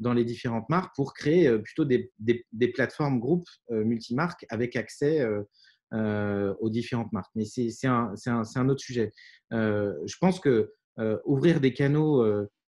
dans 0.00 0.12
les 0.12 0.24
différentes 0.24 0.68
marques 0.68 0.94
pour 0.94 1.14
créer 1.14 1.58
plutôt 1.58 1.86
des, 1.86 2.12
des 2.18 2.68
plateformes 2.68 3.20
groupes 3.20 3.48
multimarques 3.70 4.44
avec 4.50 4.76
accès 4.76 5.26
aux 5.94 6.70
différentes 6.70 7.12
marques. 7.12 7.30
Mais 7.34 7.44
c'est 7.44 7.86
un, 7.86 8.14
un, 8.26 8.68
autre 8.68 8.80
sujet. 8.80 9.12
Euh, 9.52 9.94
je 10.06 10.16
pense 10.20 10.40
que 10.40 10.72
euh, 10.98 11.18
ouvrir 11.24 11.60
des 11.60 11.72
canaux 11.72 12.24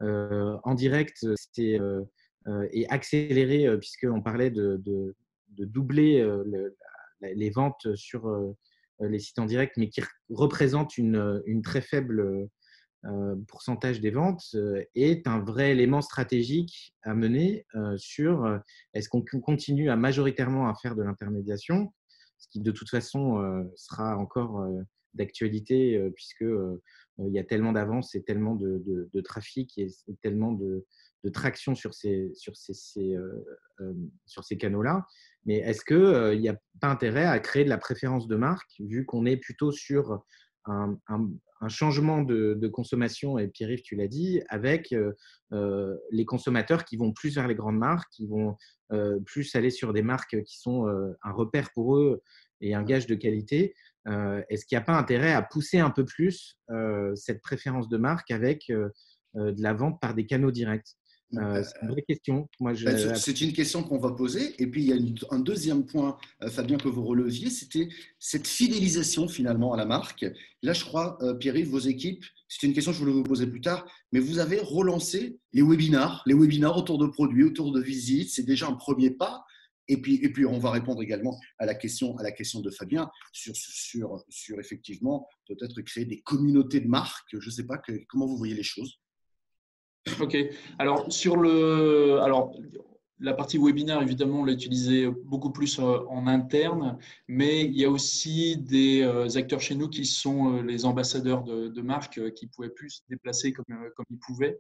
en 0.01 0.75
direct 0.75 1.27
et 1.59 2.89
accélérer, 2.89 3.79
puisqu'on 3.79 4.23
parlait 4.23 4.51
de, 4.51 4.81
de, 4.85 5.15
doubler 5.65 6.27
les 7.21 7.51
ventes 7.51 7.95
sur 7.95 8.31
les 9.01 9.19
sites 9.19 9.39
en 9.39 9.47
direct, 9.47 9.77
mais 9.77 9.89
qui 9.89 10.03
représentent 10.31 10.99
une, 10.99 11.43
une 11.47 11.63
très 11.63 11.81
faible 11.81 12.49
pourcentage 13.49 14.01
des 14.01 14.11
ventes, 14.11 14.55
est 14.95 15.27
un 15.27 15.39
vrai 15.41 15.71
élément 15.71 16.03
stratégique 16.03 16.95
à 17.03 17.15
mener 17.15 17.65
sur 17.97 18.61
est-ce 18.93 19.09
qu'on 19.09 19.23
continue 19.23 19.89
à 19.89 19.97
majoritairement 19.97 20.69
à 20.69 20.75
faire 20.75 20.95
de 20.95 21.03
l'intermédiation 21.03 21.93
ce 22.39 22.49
qui 22.49 22.61
de 22.61 22.71
toute 22.71 22.91
façon 22.91 23.41
euh, 23.41 23.65
sera 23.77 24.17
encore 24.17 24.61
euh, 24.61 24.83
d'actualité 25.15 25.97
euh, 25.97 26.11
puisque 26.11 26.45
il 27.19 27.33
y 27.33 27.39
a 27.39 27.45
tellement 27.45 27.73
d'avance 27.73 28.15
et 28.15 28.23
tellement 28.23 28.55
de, 28.55 29.21
trafic 29.23 29.79
et 29.79 29.89
tellement 30.23 30.53
de, 30.53 30.85
traction 31.33 31.75
sur 31.75 31.95
ces 31.95 32.35
canaux-là. 34.59 35.07
Mais 35.47 35.57
est-ce 35.57 35.85
qu'il 35.85 36.41
n'y 36.41 36.49
a 36.51 36.57
pas 36.81 36.89
intérêt 36.89 37.25
à 37.25 37.39
créer 37.39 37.65
de 37.65 37.71
la 37.71 37.79
préférence 37.79 38.29
de 38.29 38.37
marque, 38.37 38.71
vu 38.81 39.07
qu'on 39.07 39.25
est 39.25 39.39
plutôt 39.39 39.73
sur 39.73 40.23
un, 40.67 40.99
changement 41.69 42.23
de, 42.23 42.69
consommation, 42.69 43.39
et 43.39 43.49
Pierre-Yves, 43.49 43.83
tu 43.83 43.97
l'as 43.97 44.09
dit, 44.09 44.43
avec 44.49 44.95
les 45.51 46.25
consommateurs 46.25 46.85
qui 46.85 46.97
vont 46.97 47.13
plus 47.13 47.35
vers 47.35 47.49
les 47.49 47.55
grandes 47.55 47.79
marques, 47.79 48.09
qui 48.13 48.27
vont 48.27 48.57
euh, 48.93 49.19
plus 49.19 49.57
aller 49.57 49.71
sur 49.71 49.93
des 49.93 50.03
marques 50.03 50.41
qui 50.45 50.61
sont 50.61 50.87
euh, 50.87 51.13
un 51.25 51.33
repère 51.33 51.71
pour 51.75 51.97
eux 51.97 52.23
et 52.61 52.73
un 52.75 52.85
gage 52.85 53.09
de 53.09 53.17
qualité. 53.17 53.75
Euh, 54.07 54.43
est-ce 54.49 54.65
qu'il 54.65 54.79
n'y 54.79 54.83
a 54.83 54.85
pas 54.85 54.97
intérêt 54.97 55.33
à 55.33 55.43
pousser 55.43 55.81
un 55.81 55.91
peu 55.91 56.05
plus 56.05 56.57
cette 57.17 57.41
préférence 57.43 57.89
de 57.89 57.97
marque 57.97 58.31
avec 58.31 58.67
de 58.69 59.63
la 59.63 59.75
vente 59.75 60.01
par 60.01 60.15
des 60.15 60.27
canaux 60.27 60.53
directs? 60.53 60.97
C'est 61.33 61.83
une 61.83 61.91
vraie 61.91 62.03
question. 62.03 62.49
Bah, 62.61 62.73
c'est 63.17 63.41
une 63.41 63.53
question 63.53 63.83
qu'on 63.83 63.99
va 63.99 64.13
poser. 64.13 64.55
Et 64.63 64.67
puis, 64.67 64.83
il 64.83 64.89
y 64.89 64.93
a 64.93 65.35
un 65.35 65.41
deuxième 65.41 65.87
point, 65.87 66.17
Fabien, 66.49 66.77
que 66.77 66.89
vous 66.89 67.05
releviez, 67.05 67.51
c'était 67.51 67.89
cette 68.19 68.47
fidélisation 68.47 69.29
finalement 69.29 69.73
à 69.73 69.77
la 69.77 69.87
marque. 69.87 70.27
Là, 70.63 70.73
je 70.73 70.85
crois, 70.85 71.19
Pierre-Yves, 71.39 71.69
vos 71.69 71.79
équipes 71.79 72.25
c'est 72.49 72.67
une 72.67 72.75
question 72.75 72.93
que 72.93 72.99
je 72.99 73.03
voulais 73.03 73.15
vous 73.15 73.25
poser 73.25 73.47
plus 73.47 73.61
tard, 73.61 73.87
mais 74.13 74.21
vous 74.21 74.39
avez 74.39 74.61
relancé 74.61 75.39
les 75.53 75.63
webinars, 75.63 76.23
les 76.27 76.35
webinars 76.35 76.77
autour 76.77 76.99
de 76.99 77.07
produits, 77.07 77.45
autour 77.45 77.73
de 77.73 77.81
visites. 77.81 78.31
C'est 78.31 78.45
déjà 78.45 78.69
un 78.69 78.75
premier 78.75 79.11
pas. 79.11 79.45
Et 79.89 80.01
puis, 80.01 80.17
et 80.23 80.33
puis, 80.33 80.47
on 80.47 80.59
va 80.59 80.71
répondre 80.71 81.03
également 81.03 81.39
à 81.59 81.67
la 81.67 81.75
question, 81.75 82.17
à 82.19 82.23
la 82.23 82.33
question 82.33 82.61
de 82.61 82.71
Fabien 82.71 83.09
sur, 83.33 83.55
sur, 83.55 84.25
sur 84.29 84.59
effectivement 84.59 85.29
peut-être 85.47 85.81
créer 85.83 86.05
des 86.05 86.21
communautés 86.23 86.81
de 86.81 86.89
marques. 86.89 87.37
Je 87.39 87.47
ne 87.47 87.53
sais 87.53 87.67
pas 87.67 87.81
comment 88.09 88.27
vous 88.27 88.37
voyez 88.37 88.55
les 88.55 88.65
choses. 88.65 88.99
Ok. 90.21 90.37
Alors 90.79 91.11
sur 91.13 91.37
le, 91.37 92.21
alors 92.21 92.53
la 93.19 93.33
partie 93.33 93.59
webinaire, 93.59 94.03
évidemment, 94.03 94.41
on 94.41 94.45
l'a 94.45 94.53
utilisé 94.53 95.07
beaucoup 95.09 95.51
plus 95.51 95.79
euh, 95.79 96.01
en 96.09 96.27
interne, 96.27 96.99
mais 97.29 97.65
il 97.65 97.77
y 97.79 97.85
a 97.85 97.91
aussi 97.91 98.57
des 98.59 99.03
euh, 99.03 99.27
acteurs 99.37 99.61
chez 99.61 99.75
nous 99.75 99.89
qui 99.89 100.05
sont 100.05 100.59
euh, 100.59 100.63
les 100.63 100.85
ambassadeurs 100.85 101.43
de, 101.43 101.69
de 101.69 101.83
marques 101.83 102.33
qui 102.35 102.47
pouvaient 102.47 102.71
plus 102.71 102.91
se 102.91 103.01
déplacer 103.09 103.53
comme, 103.53 103.65
comme 103.97 104.07
ils 104.11 104.19
pouvaient. 104.19 104.59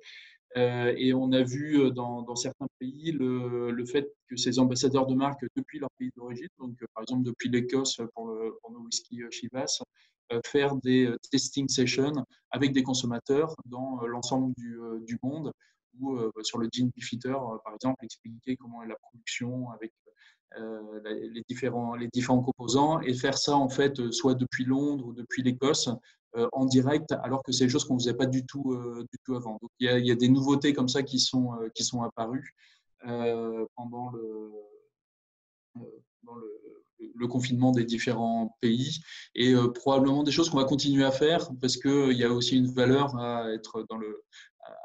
Et 0.59 1.12
on 1.12 1.32
a 1.32 1.42
vu 1.42 1.92
dans, 1.92 2.35
certains 2.35 2.68
pays 2.78 3.12
le, 3.12 3.70
le, 3.70 3.85
fait 3.85 4.11
que 4.26 4.37
ces 4.37 4.59
ambassadeurs 4.59 5.06
de 5.06 5.14
marques, 5.14 5.44
depuis 5.54 5.78
leur 5.78 5.90
pays 5.98 6.11
d'origine, 6.16 6.48
donc 6.59 6.78
par 6.94 7.02
exemple 7.02 7.24
depuis 7.24 7.50
l'Écosse 7.50 8.00
pour, 8.14 8.35
pour, 8.62 8.72
nos 8.72 8.78
whisky 8.78 9.20
Chivas, 9.30 9.82
faire 10.44 10.76
des 10.76 11.14
testing 11.30 11.68
sessions 11.68 12.24
avec 12.50 12.72
des 12.72 12.82
consommateurs 12.82 13.54
dans 13.66 14.00
l'ensemble 14.06 14.52
du, 14.56 14.78
du 15.06 15.18
monde 15.22 15.52
ou 16.00 16.16
euh, 16.16 16.30
sur 16.42 16.58
le 16.58 16.68
gene 16.72 16.90
beefeater, 16.96 17.36
euh, 17.36 17.58
par 17.64 17.74
exemple, 17.74 18.04
expliquer 18.04 18.56
comment 18.56 18.82
est 18.82 18.88
la 18.88 18.96
production 18.96 19.70
avec 19.70 19.92
euh, 20.58 21.00
les, 21.04 21.42
différents, 21.48 21.94
les 21.96 22.08
différents 22.12 22.42
composants 22.42 23.00
et 23.00 23.14
faire 23.14 23.36
ça 23.36 23.56
en 23.56 23.68
fait 23.68 24.10
soit 24.12 24.34
depuis 24.34 24.64
Londres 24.64 25.06
ou 25.06 25.12
depuis 25.12 25.42
l'Écosse 25.42 25.90
en 26.52 26.66
direct, 26.66 27.12
alors 27.22 27.42
que 27.42 27.50
c'est 27.50 27.64
des 27.64 27.70
choses 27.70 27.86
qu'on 27.86 27.94
ne 27.94 27.98
faisait 27.98 28.12
pas 28.12 28.26
du 28.26 28.44
tout, 28.44 28.76
du 29.10 29.18
tout 29.24 29.36
avant. 29.36 29.52
Donc 29.62 29.70
il 29.80 29.86
y, 29.86 29.88
a, 29.88 29.98
il 29.98 30.06
y, 30.06 30.10
a, 30.10 30.14
des 30.14 30.28
nouveautés 30.28 30.74
comme 30.74 30.88
ça 30.88 31.02
qui 31.02 31.18
sont, 31.18 31.52
qui 31.74 31.82
sont 31.82 32.02
apparues 32.02 32.54
pendant 33.74 34.10
le, 34.10 34.52
le, 36.98 37.26
confinement 37.26 37.72
des 37.72 37.85
différents 37.85 38.56
pays 38.61 39.00
et 39.35 39.54
probablement 39.74 40.22
des 40.22 40.32
choses 40.32 40.50
qu'on 40.50 40.59
va 40.59 40.64
continuer 40.64 41.04
à 41.04 41.11
faire 41.11 41.48
parce 41.61 41.76
qu'il 41.76 42.12
y 42.12 42.24
a 42.24 42.30
aussi 42.30 42.56
une 42.56 42.72
valeur 42.72 43.16
à 43.18 43.52
être 43.52 43.85
dans 43.88 43.98
le, 43.98 44.24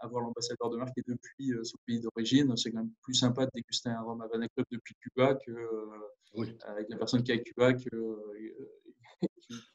avoir 0.01 0.23
l'ambassadeur 0.23 0.69
de 0.69 0.77
marque 0.77 0.97
et 0.97 1.03
depuis 1.07 1.53
euh, 1.53 1.63
son 1.63 1.77
pays 1.85 1.99
d'origine. 1.99 2.55
C'est 2.57 2.71
quand 2.71 2.79
même 2.79 2.91
plus 3.01 3.13
sympa 3.13 3.45
de 3.45 3.51
déguster 3.53 3.89
un 3.89 4.01
rhum 4.01 4.21
Havana 4.21 4.47
Club 4.49 4.65
depuis 4.71 4.95
Cuba 4.95 5.35
que, 5.35 5.51
euh, 5.51 6.45
avec 6.67 6.89
la 6.89 6.97
personne 6.97 7.23
qui 7.23 7.31
est 7.31 7.35
à 7.35 7.37
Cuba 7.37 7.73
que, 7.73 7.95
euh, 7.95 8.67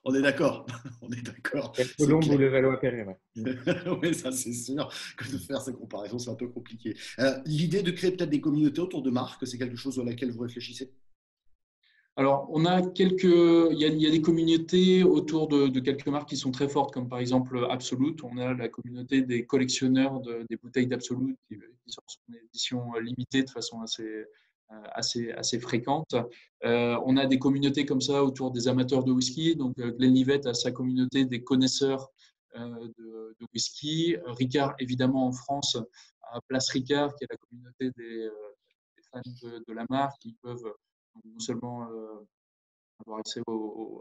on 0.05 0.15
est 0.15 0.23
d'accord, 0.23 0.67
on 1.03 1.11
est 1.11 1.23
d'accord. 1.23 1.73
Colombe 1.99 2.25
ou 2.25 2.39
le 2.39 2.49
Valois-Perret. 2.49 3.19
oui, 4.03 4.15
ça 4.15 4.33
c'est 4.33 4.53
sûr 4.53 4.89
que 5.17 5.31
de 5.31 5.39
faire 5.39 5.61
ces 5.61 5.75
comparaisons, 5.75 6.19
c'est 6.19 6.31
un 6.31 6.35
peu 6.35 6.49
compliqué. 6.49 6.97
L'idée 7.45 7.83
de 7.83 7.91
créer 7.91 8.11
peut-être 8.13 8.31
des 8.31 8.41
communautés 8.41 8.81
autour 8.81 9.03
de 9.03 9.11
marques, 9.11 9.47
c'est 9.47 9.59
quelque 9.59 9.77
chose 9.77 9.99
à 10.01 10.05
laquelle 10.05 10.33
vous 10.33 10.41
réfléchissez 10.41 10.93
alors, 12.19 12.49
on 12.51 12.65
a 12.65 12.81
quelques, 12.81 13.25
il 13.25 13.79
y 13.79 14.07
a, 14.07 14.11
des 14.11 14.23
communautés 14.23 15.05
autour 15.05 15.49
de, 15.49 15.69
quelques 15.81 16.07
marques 16.07 16.31
qui 16.31 16.39
sont 16.39 16.51
très 16.51 16.67
fortes, 16.67 16.95
comme 16.95 17.11
par 17.11 17.19
exemple 17.19 17.67
Absolute. 17.71 18.25
On 18.25 18.39
a 18.39 18.55
la 18.55 18.69
communauté 18.71 19.21
des 19.21 19.45
collectionneurs 19.45 20.21
des 20.21 20.57
bouteilles 20.57 20.87
d'Absolute 20.87 21.39
qui, 21.47 21.59
sortent 21.89 22.19
en 22.31 22.35
édition 22.47 22.95
limitée 22.95 23.43
de 23.43 23.51
façon 23.51 23.83
assez, 23.83 24.25
euh, 24.73 24.83
assez, 24.95 25.31
assez 25.33 25.61
fréquente. 25.61 26.15
Euh, 26.65 26.99
on 27.05 27.19
a 27.19 27.27
des 27.27 27.39
communautés 27.39 27.85
comme 27.85 28.01
ça 28.01 28.25
autour 28.25 28.51
des 28.51 28.67
amateurs 28.67 29.05
de 29.05 29.13
whisky. 29.13 29.55
Donc, 29.55 29.79
euh, 29.79 29.93
Glenlivet 29.93 30.47
a 30.47 30.55
sa 30.55 30.73
communauté 30.73 31.27
des 31.27 31.45
connaisseurs 31.45 32.09
de, 32.55 33.37
whisky. 33.53 34.17
Ricard, 34.25 34.75
évidemment, 34.79 35.27
en 35.27 35.33
France, 35.33 35.77
a 36.33 36.41
Place 36.49 36.71
Ricard, 36.71 37.15
qui 37.15 37.25
est 37.25 37.29
la 37.31 37.37
communauté 37.37 37.91
des, 37.95 38.31
fans 39.13 39.21
de, 39.43 39.63
de, 39.69 39.73
la 39.75 39.85
marque, 39.91 40.19
qui 40.23 40.35
peuvent 40.43 40.73
non 41.25 41.39
seulement 41.39 41.89
avoir 43.01 43.19
accès 43.19 43.43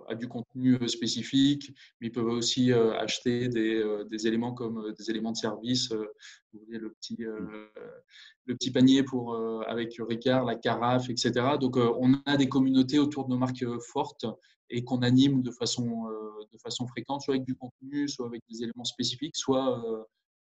à 0.08 0.16
du 0.16 0.28
contenu 0.28 0.88
spécifique, 0.88 1.72
mais 2.00 2.08
ils 2.08 2.12
peuvent 2.12 2.28
aussi 2.28 2.72
acheter 2.72 3.50
des, 3.50 4.28
éléments 4.28 4.54
comme 4.54 4.94
des 4.98 5.10
éléments 5.10 5.32
de 5.32 5.38
service, 5.38 5.92
vous 5.92 6.60
voyez, 6.66 6.80
le, 6.80 6.92
petit, 6.92 7.18
le 7.20 8.56
petit 8.56 8.72
panier 8.72 9.04
pour, 9.04 9.36
avec 9.68 10.00
Ricard, 10.00 10.46
la 10.46 10.56
carafe, 10.56 11.10
etc. 11.10 11.32
Donc 11.60 11.76
on 11.76 12.14
a 12.26 12.38
des 12.38 12.48
communautés 12.48 13.00
autour 13.00 13.26
de 13.26 13.32
nos 13.32 13.38
marques 13.38 13.66
fortes 13.80 14.26
et 14.70 14.84
qu'on 14.84 15.02
anime 15.02 15.42
de 15.42 15.52
façon 15.52 16.08
de 16.52 16.58
façon 16.60 16.88
fréquente, 16.88 17.22
soit 17.22 17.36
avec 17.36 17.46
du 17.46 17.56
contenu, 17.56 18.08
soit 18.08 18.28
avec 18.28 18.42
des 18.50 18.64
éléments 18.64 18.86
spécifiques, 18.86 19.36
soit 19.36 19.84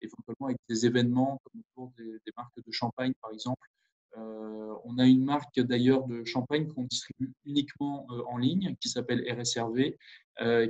éventuellement 0.01 0.47
avec 0.47 0.57
des 0.69 0.85
événements 0.85 1.41
comme 1.43 1.61
autour 1.61 1.93
des, 1.97 2.11
des 2.25 2.31
marques 2.37 2.61
de 2.65 2.71
champagne, 2.71 3.13
par 3.21 3.31
exemple. 3.31 3.67
On 4.15 4.97
a 4.97 5.05
une 5.05 5.23
marque 5.23 5.59
d'ailleurs 5.59 6.05
de 6.05 6.23
champagne 6.23 6.67
qu'on 6.67 6.83
distribue 6.83 7.31
uniquement 7.45 8.07
en 8.27 8.37
ligne, 8.37 8.75
qui 8.79 8.89
s'appelle 8.89 9.23
RSRV, 9.29 9.95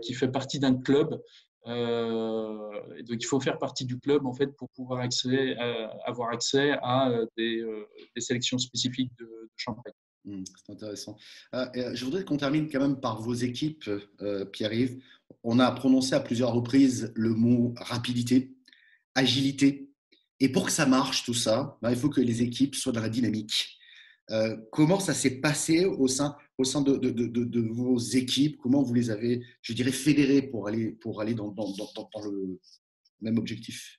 qui 0.01 0.13
fait 0.13 0.29
partie 0.29 0.59
d'un 0.59 0.75
club 0.75 1.19
euh, 1.67 3.01
donc, 3.03 3.21
il 3.21 3.25
faut 3.25 3.39
faire 3.39 3.57
partie 3.57 3.85
du 3.85 3.99
club 3.99 4.25
en 4.25 4.33
fait 4.33 4.47
pour 4.47 4.69
pouvoir 4.69 5.01
euh, 5.01 5.87
avoir 6.05 6.29
accès 6.29 6.71
à 6.81 7.09
euh, 7.09 7.25
des, 7.37 7.63
sélections 8.17 8.57
spécifiques 8.57 9.11
de, 9.19 9.49
champagne. 9.55 9.93
Hmm, 10.25 10.43
c'est 10.45 10.73
intéressant. 10.73 11.17
je 11.53 12.05
voudrais 12.05 12.23
qu'on 12.23 12.37
termine 12.37 12.69
quand 12.69 12.79
même 12.79 12.99
par 12.99 13.21
vos 13.21 13.33
équipes, 13.33 13.89
Pierre-Yves. 14.51 15.01
On 15.43 15.59
a 15.59 15.69
prononcé 15.71 16.15
à 16.15 16.19
plusieurs 16.19 16.53
reprises 16.53 17.11
le 17.15 17.29
mot 17.29 17.73
rapidité, 17.77 18.55
agilité. 19.15 19.89
Et 20.43 20.49
pour 20.51 20.65
que 20.65 20.71
ça 20.73 20.85
marche, 20.85 21.23
tout 21.23 21.33
ça, 21.33 21.77
ben, 21.81 21.89
il 21.89 21.95
faut 21.95 22.09
que 22.09 22.19
les 22.19 22.41
équipes 22.41 22.75
soient 22.75 22.91
dans 22.91 23.01
la 23.01 23.07
dynamique. 23.07 23.79
comment 24.71 24.99
ça 24.99 25.13
s'est 25.13 25.39
passé 25.39 25.85
au 25.85 26.07
sein 26.07 26.35
au 26.57 26.63
sein 26.63 26.81
de, 26.81 27.69
vos 27.71 27.97
équipes? 27.97 28.57
Comment 28.61 28.83
vous 28.83 28.93
les 28.93 29.09
avez, 29.09 29.41
je 29.61 29.73
dirais, 29.73 29.91
fédérées 29.91 30.41
pour 30.41 30.67
aller, 30.67 30.91
pour 30.91 31.21
aller 31.21 31.33
dans, 31.33 31.53
le 31.55 32.59
même 33.21 33.37
objectif? 33.37 33.97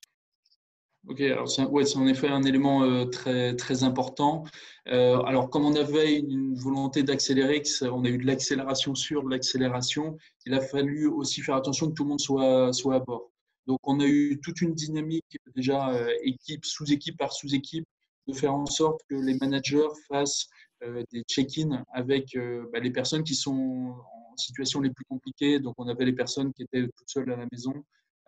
Ok, 1.06 1.20
alors 1.20 1.48
c'est 1.50 1.62
en 1.62 2.06
effet 2.06 2.28
un 2.28 2.42
élément 2.44 2.82
euh, 2.82 3.04
très, 3.04 3.54
très 3.56 3.82
important. 3.82 4.44
Euh, 4.88 5.20
alors, 5.22 5.50
comme 5.50 5.66
on 5.66 5.74
avait 5.76 6.18
une 6.18 6.54
volonté 6.54 7.02
d'accélérer, 7.02 7.62
on 7.82 8.04
a 8.04 8.08
eu 8.08 8.16
de 8.16 8.26
l'accélération 8.26 8.94
sur 8.94 9.28
l'accélération, 9.28 10.16
il 10.46 10.54
a 10.54 10.60
fallu 10.60 11.06
aussi 11.06 11.42
faire 11.42 11.56
attention 11.56 11.88
que 11.88 11.94
tout 11.94 12.04
le 12.04 12.10
monde 12.10 12.20
soit, 12.20 12.72
soit 12.72 12.96
à 12.96 13.00
bord. 13.00 13.33
Donc, 13.66 13.80
on 13.84 14.00
a 14.00 14.06
eu 14.06 14.40
toute 14.42 14.60
une 14.60 14.74
dynamique, 14.74 15.38
déjà 15.56 15.90
euh, 15.94 16.12
équipe, 16.22 16.64
sous-équipe 16.64 17.16
par 17.16 17.32
sous-équipe, 17.32 17.86
de 18.26 18.32
faire 18.32 18.54
en 18.54 18.66
sorte 18.66 19.00
que 19.08 19.14
les 19.14 19.34
managers 19.34 19.88
fassent 20.08 20.48
euh, 20.82 21.02
des 21.12 21.22
check-in 21.22 21.84
avec 21.92 22.36
euh, 22.36 22.66
bah, 22.72 22.80
les 22.80 22.90
personnes 22.90 23.22
qui 23.22 23.34
sont 23.34 23.94
en 24.32 24.36
situation 24.36 24.80
les 24.80 24.90
plus 24.90 25.04
compliquées. 25.06 25.60
Donc, 25.60 25.74
on 25.78 25.88
avait 25.88 26.04
les 26.04 26.12
personnes 26.12 26.52
qui 26.52 26.62
étaient 26.62 26.82
toutes 26.82 27.08
seules 27.08 27.32
à 27.32 27.36
la 27.36 27.46
maison, 27.50 27.72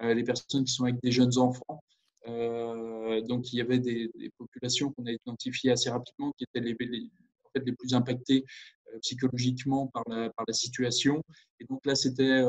les 0.03 0.25
personnes 0.25 0.65
qui 0.65 0.75
sont 0.75 0.85
avec 0.85 1.01
des 1.03 1.11
jeunes 1.11 1.39
enfants. 1.39 1.83
donc, 2.27 3.51
il 3.53 3.57
y 3.57 3.61
avait 3.63 3.79
des, 3.79 4.11
populations 4.37 4.93
qu'on 4.93 5.07
a 5.07 5.13
identifiées 5.13 5.71
assez 5.71 5.89
rapidement 5.89 6.33
qui 6.37 6.45
étaient 6.45 6.61
les, 6.61 6.75
plus 6.75 7.95
impactées 7.95 8.45
psychologiquement 9.01 9.87
par 9.87 10.05
la, 10.07 10.53
situation. 10.53 11.23
Et 11.61 11.65
donc 11.65 11.81
là, 11.87 11.95
c'était, 11.95 12.45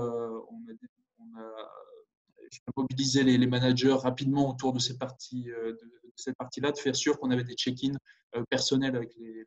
mobilisé 2.75 3.23
les, 3.23 3.47
managers 3.47 3.93
rapidement 3.93 4.49
autour 4.49 4.73
de 4.73 4.79
cette 4.79 4.99
partie, 4.99 5.45
de, 5.45 5.77
cette 6.15 6.38
partie-là, 6.38 6.71
de 6.71 6.77
faire 6.77 6.95
sûr 6.95 7.19
qu'on 7.19 7.31
avait 7.31 7.43
des 7.43 7.55
check-in 7.55 7.93
euh, 8.36 8.43
personnels 8.49 8.95
avec 8.95 9.15
les, 9.15 9.45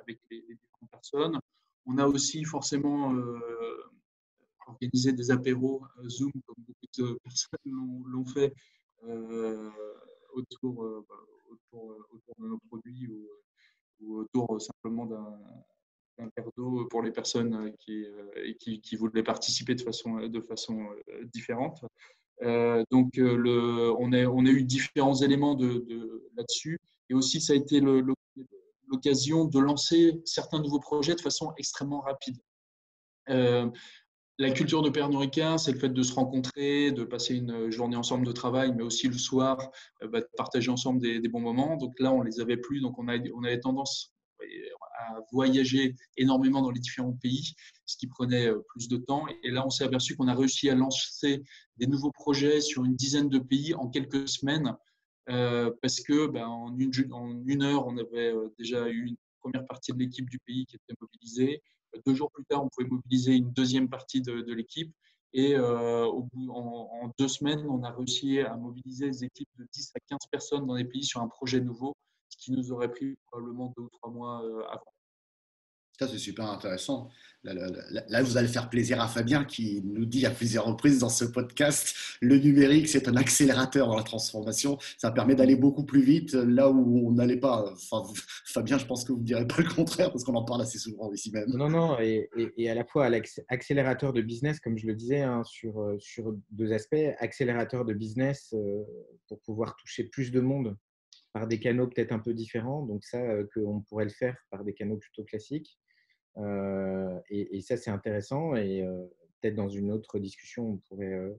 avec 0.00 0.18
les, 0.30 0.40
différentes 0.40 0.90
personnes. 0.90 1.38
On 1.86 1.98
a 1.98 2.06
aussi 2.06 2.44
forcément 2.44 3.14
euh, 3.14 3.90
organisé 4.66 5.12
des 5.12 5.30
apéros 5.30 5.82
euh, 5.98 6.08
Zoom, 6.08 6.32
comme 6.46 6.56
beaucoup 6.58 6.86
de 6.98 7.18
personnes 7.24 7.58
l'ont 7.64 8.24
fait, 8.24 8.54
autour, 10.32 11.04
bah, 11.08 11.16
autour, 11.50 12.06
autour, 12.10 12.34
de 12.38 12.46
nos 12.46 12.58
produits 12.68 13.08
ou, 14.00 14.16
autour 14.16 14.60
simplement 14.60 15.06
d'un 15.06 16.30
verre 16.36 16.50
d'eau 16.56 16.86
pour 16.86 17.02
les 17.02 17.12
personnes 17.12 17.72
qui, 17.78 18.04
qui, 18.60 18.80
qui, 18.80 18.96
voulaient 18.96 19.22
participer 19.22 19.74
de 19.74 19.82
façon, 19.82 20.26
de 20.28 20.40
façon 20.40 20.88
différente. 21.32 21.84
Euh, 22.42 22.84
donc, 22.90 23.18
euh, 23.18 23.94
on, 23.98 24.12
a, 24.12 24.50
eu 24.50 24.62
différents 24.64 25.14
éléments 25.14 25.54
de, 25.54 25.84
là-dessus. 26.36 26.78
Et 27.10 27.14
aussi, 27.14 27.40
ça 27.40 27.52
a 27.52 27.56
été 27.56 27.80
l'occasion 28.88 29.44
de 29.44 29.58
lancer 29.58 30.20
certains 30.24 30.60
nouveaux 30.60 30.80
projets 30.80 31.14
de 31.14 31.20
façon 31.20 31.52
extrêmement 31.56 32.00
rapide. 32.00 32.36
Euh, 33.28 33.68
la 34.38 34.50
culture 34.50 34.82
de 34.82 34.90
Pernod 34.90 35.20
Ricard, 35.20 35.60
c'est 35.60 35.72
le 35.72 35.78
fait 35.78 35.90
de 35.90 36.02
se 36.02 36.14
rencontrer, 36.14 36.90
de 36.90 37.04
passer 37.04 37.34
une 37.36 37.70
journée 37.70 37.96
ensemble 37.96 38.26
de 38.26 38.32
travail, 38.32 38.72
mais 38.74 38.82
aussi 38.82 39.06
le 39.06 39.18
soir, 39.18 39.70
bah, 40.00 40.20
de 40.20 40.28
partager 40.36 40.70
ensemble 40.70 41.00
des, 41.00 41.20
bons 41.28 41.40
moments. 41.40 41.76
Donc 41.76 42.00
là, 42.00 42.12
on 42.12 42.22
les 42.22 42.40
avait 42.40 42.56
plus, 42.56 42.80
donc 42.80 42.98
on, 42.98 43.08
a, 43.08 43.18
on 43.34 43.44
avait 43.44 43.60
tendance 43.60 44.12
à 45.08 45.20
voyager 45.32 45.94
énormément 46.16 46.62
dans 46.62 46.70
les 46.70 46.80
différents 46.80 47.12
pays, 47.12 47.54
ce 47.86 47.96
qui 47.96 48.06
prenait 48.06 48.46
euh, 48.46 48.60
plus 48.68 48.88
de 48.88 48.96
temps. 48.96 49.26
Et 49.42 49.50
là, 49.50 49.66
on 49.66 49.70
s'est 49.70 49.84
aperçu 49.84 50.16
qu'on 50.16 50.28
a 50.28 50.34
réussi 50.34 50.70
à 50.70 50.74
lancer 50.74 51.42
des 51.76 51.86
nouveaux 51.86 52.10
projets 52.10 52.60
sur 52.60 52.84
une 52.84 52.96
dizaine 52.96 53.28
de 53.28 53.38
pays 53.38 53.74
en 53.74 53.88
quelques 53.88 54.28
semaines, 54.28 54.76
euh, 55.28 55.70
parce 55.82 56.00
que 56.00 56.26
ben, 56.26 56.46
en, 56.46 56.76
une, 56.78 57.62
heure, 57.62 57.86
on 57.86 57.96
avait 57.96 58.32
euh, 58.32 58.48
déjà 58.58 58.88
eu 58.88 59.06
une 59.06 59.16
première 59.40 59.66
partie 59.66 59.92
de 59.92 59.98
l'équipe 59.98 60.28
du 60.28 60.38
pays 60.40 60.66
qui 60.66 60.76
était 60.76 60.94
mobilisée. 61.00 61.62
Deux 62.06 62.14
jours 62.14 62.30
plus 62.32 62.44
tard, 62.44 62.64
on 62.64 62.68
pouvait 62.68 62.88
mobiliser 62.88 63.34
une 63.34 63.52
deuxième 63.52 63.88
partie 63.88 64.22
de, 64.22 64.52
l'équipe. 64.52 64.92
Et 65.34 65.58
en, 65.58 67.12
deux 67.18 67.28
semaines, 67.28 67.66
on 67.68 67.82
a 67.82 67.90
réussi 67.90 68.40
à 68.40 68.56
mobiliser 68.56 69.10
des 69.10 69.24
équipes 69.24 69.48
de 69.58 69.66
10 69.70 69.92
à 69.96 70.00
15 70.08 70.18
personnes 70.30 70.66
dans 70.66 70.76
des 70.76 70.84
pays 70.84 71.04
sur 71.04 71.20
un 71.20 71.28
projet 71.28 71.60
nouveau 71.60 71.94
qui 72.36 72.52
nous 72.52 72.72
aurait 72.72 72.90
pris 72.90 73.14
probablement 73.26 73.72
deux 73.76 73.84
ou 73.84 73.90
trois 73.90 74.10
mois 74.10 74.44
euh, 74.44 74.62
avant. 74.68 74.92
Ça, 75.98 76.08
c'est 76.08 76.18
super 76.18 76.46
intéressant. 76.46 77.10
Là, 77.44 78.22
vous 78.22 78.36
allez 78.36 78.48
faire 78.48 78.70
plaisir 78.70 79.00
à 79.00 79.08
Fabien 79.08 79.44
qui 79.44 79.82
nous 79.84 80.06
dit 80.06 80.24
à 80.26 80.30
plusieurs 80.30 80.64
reprises 80.64 81.00
dans 81.00 81.08
ce 81.08 81.24
podcast, 81.24 81.94
le 82.20 82.38
numérique, 82.38 82.88
c'est 82.88 83.08
un 83.08 83.16
accélérateur 83.16 83.88
dans 83.88 83.96
la 83.96 84.02
transformation. 84.02 84.78
Ça 84.96 85.10
permet 85.10 85.34
d'aller 85.34 85.54
beaucoup 85.54 85.84
plus 85.84 86.02
vite 86.02 86.32
là 86.32 86.70
où 86.70 87.08
on 87.08 87.12
n'allait 87.12 87.38
pas. 87.38 87.72
Enfin, 87.72 88.02
Fabien, 88.46 88.78
je 88.78 88.86
pense 88.86 89.04
que 89.04 89.12
vous 89.12 89.18
ne 89.18 89.24
direz 89.24 89.46
pas 89.46 89.58
le 89.58 89.68
contraire 89.68 90.10
parce 90.10 90.24
qu'on 90.24 90.34
en 90.34 90.44
parle 90.44 90.62
assez 90.62 90.78
souvent 90.78 91.12
ici 91.12 91.30
même. 91.30 91.50
Non, 91.50 91.68
non, 91.68 91.98
et, 92.00 92.28
à 92.68 92.74
la 92.74 92.84
fois 92.84 93.08
accélérateur 93.48 94.12
de 94.12 94.22
business, 94.22 94.60
comme 94.60 94.78
je 94.78 94.86
le 94.86 94.94
disais, 94.94 95.20
hein, 95.20 95.42
sur, 95.44 95.80
euh, 95.80 95.96
sur 95.98 96.34
deux 96.50 96.72
aspects. 96.72 96.96
Accélérateur 97.18 97.84
de 97.84 97.92
business 97.92 98.54
euh, 98.54 98.82
pour 99.28 99.40
pouvoir 99.40 99.76
toucher 99.76 100.04
plus 100.04 100.30
de 100.30 100.40
monde 100.40 100.76
par 101.32 101.46
des 101.46 101.58
canaux 101.58 101.86
peut-être 101.86 102.12
un 102.12 102.18
peu 102.18 102.34
différents. 102.34 102.84
Donc 102.84 103.04
ça, 103.04 103.18
euh, 103.18 103.46
qu'on 103.54 103.80
pourrait 103.80 104.04
le 104.04 104.10
faire 104.10 104.36
par 104.50 104.64
des 104.64 104.74
canaux 104.74 104.98
plutôt 104.98 105.24
classiques. 105.24 105.78
Euh, 106.38 107.18
et, 107.30 107.60
ça, 107.60 107.76
c'est 107.76 107.90
intéressant. 107.90 108.54
Et 108.54 108.82
euh, 108.82 109.04
peut-être 109.40 109.54
dans 109.54 109.68
une 109.68 109.90
autre 109.90 110.18
discussion, 110.18 110.70
on 110.70 110.76
pourrait 110.88 111.32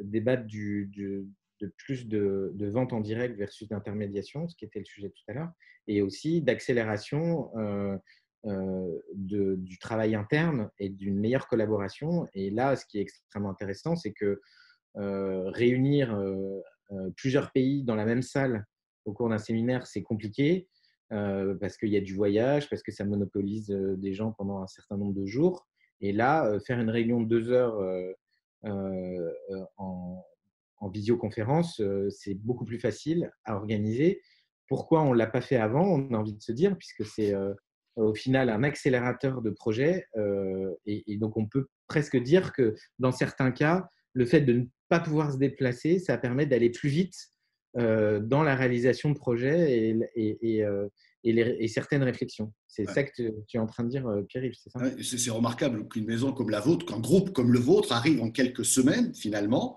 débattre 0.00 0.46
du, 0.46 0.90
de 1.60 1.72
plus 1.76 2.08
de, 2.08 2.50
de, 2.54 2.68
vente 2.68 2.92
en 2.92 3.00
direct 3.00 3.36
versus 3.36 3.68
d'intermédiation, 3.68 4.48
ce 4.48 4.56
qui 4.56 4.64
était 4.64 4.80
le 4.80 4.84
sujet 4.84 5.10
tout 5.10 5.22
à 5.28 5.34
l'heure, 5.34 5.52
et 5.86 6.02
aussi 6.02 6.42
d'accélération 6.42 7.50
du 9.14 9.78
travail 9.78 10.16
interne 10.16 10.70
et 10.80 10.88
d'une 10.88 11.20
meilleure 11.20 11.46
collaboration. 11.46 12.26
Et 12.34 12.50
là, 12.50 12.74
ce 12.74 12.84
qui 12.86 12.98
est 12.98 13.02
extrêmement 13.02 13.50
intéressant, 13.50 13.94
c'est 13.94 14.12
que 14.12 14.40
réunir 14.96 16.16
plusieurs 17.16 17.52
pays 17.52 17.84
dans 17.84 17.94
la 17.94 18.04
même 18.04 18.22
salle 18.22 18.64
au 19.04 19.12
cours 19.12 19.28
d'un 19.28 19.38
séminaire, 19.38 19.86
c'est 19.86 20.02
compliqué 20.02 20.68
euh, 21.12 21.54
parce 21.58 21.78
qu'il 21.78 21.88
y 21.88 21.96
a 21.96 22.00
du 22.00 22.14
voyage, 22.14 22.68
parce 22.68 22.82
que 22.82 22.92
ça 22.92 23.04
monopolise 23.04 23.70
euh, 23.70 23.96
des 23.96 24.12
gens 24.12 24.32
pendant 24.32 24.62
un 24.62 24.66
certain 24.66 24.98
nombre 24.98 25.14
de 25.14 25.24
jours. 25.24 25.66
Et 26.00 26.12
là, 26.12 26.58
faire 26.64 26.78
une 26.78 26.90
réunion 26.90 27.20
de 27.20 27.26
deux 27.26 27.50
heures 27.50 27.76
en, 28.62 30.24
en, 30.78 30.88
visioconférence, 30.90 31.82
c'est 32.10 32.34
beaucoup 32.34 32.64
plus 32.64 32.78
facile 32.78 33.32
à 33.44 33.56
organiser. 33.56 34.22
Pourquoi 34.68 35.02
on 35.02 35.12
ne 35.12 35.18
l'a 35.18 35.26
pas 35.26 35.40
fait 35.40 35.56
avant 35.56 35.82
On 35.82 36.14
a 36.14 36.18
envie 36.18 36.34
de 36.34 36.40
se 36.40 36.52
dire, 36.52 36.76
puisque 36.78 37.04
c'est 37.04 37.34
au 37.96 38.14
final 38.14 38.48
un 38.48 38.62
accélérateur 38.62 39.42
de 39.42 39.50
projet. 39.50 40.06
et, 40.86 41.16
donc, 41.16 41.36
on 41.36 41.46
peut 41.46 41.66
presque 41.88 42.16
dire 42.16 42.52
que 42.52 42.76
dans 43.00 43.10
certains 43.10 43.50
cas, 43.50 43.88
le 44.12 44.24
fait 44.24 44.42
de 44.42 44.52
ne 44.52 44.64
pas 44.88 45.00
pouvoir 45.00 45.32
se 45.32 45.38
déplacer, 45.38 45.98
ça 45.98 46.18
permet 46.18 46.46
d'aller 46.46 46.70
plus 46.70 46.88
vite 46.88 47.14
euh, 47.76 48.20
dans 48.20 48.42
la 48.42 48.56
réalisation 48.56 49.10
de 49.10 49.14
projets 49.14 49.94
et, 50.14 50.64
euh, 50.64 50.88
certaines 51.68 52.02
réflexions. 52.02 52.52
C'est 52.66 52.86
ça 52.86 53.04
que 53.04 53.10
tu, 53.46 53.56
es 53.56 53.58
en 53.58 53.66
train 53.66 53.84
de 53.84 53.90
dire, 53.90 54.06
euh, 54.06 54.22
Pierre-Yves, 54.22 54.54
c'est 54.62 54.70
ça? 54.70 54.80
C'est 55.02 55.30
remarquable 55.30 55.86
qu'une 55.88 56.06
maison 56.06 56.32
comme 56.32 56.50
la 56.50 56.60
vôtre, 56.60 56.86
qu'un 56.86 57.00
groupe 57.00 57.32
comme 57.32 57.52
le 57.52 57.58
vôtre 57.58 57.92
arrive 57.92 58.22
en 58.22 58.30
quelques 58.30 58.64
semaines, 58.64 59.14
finalement. 59.14 59.76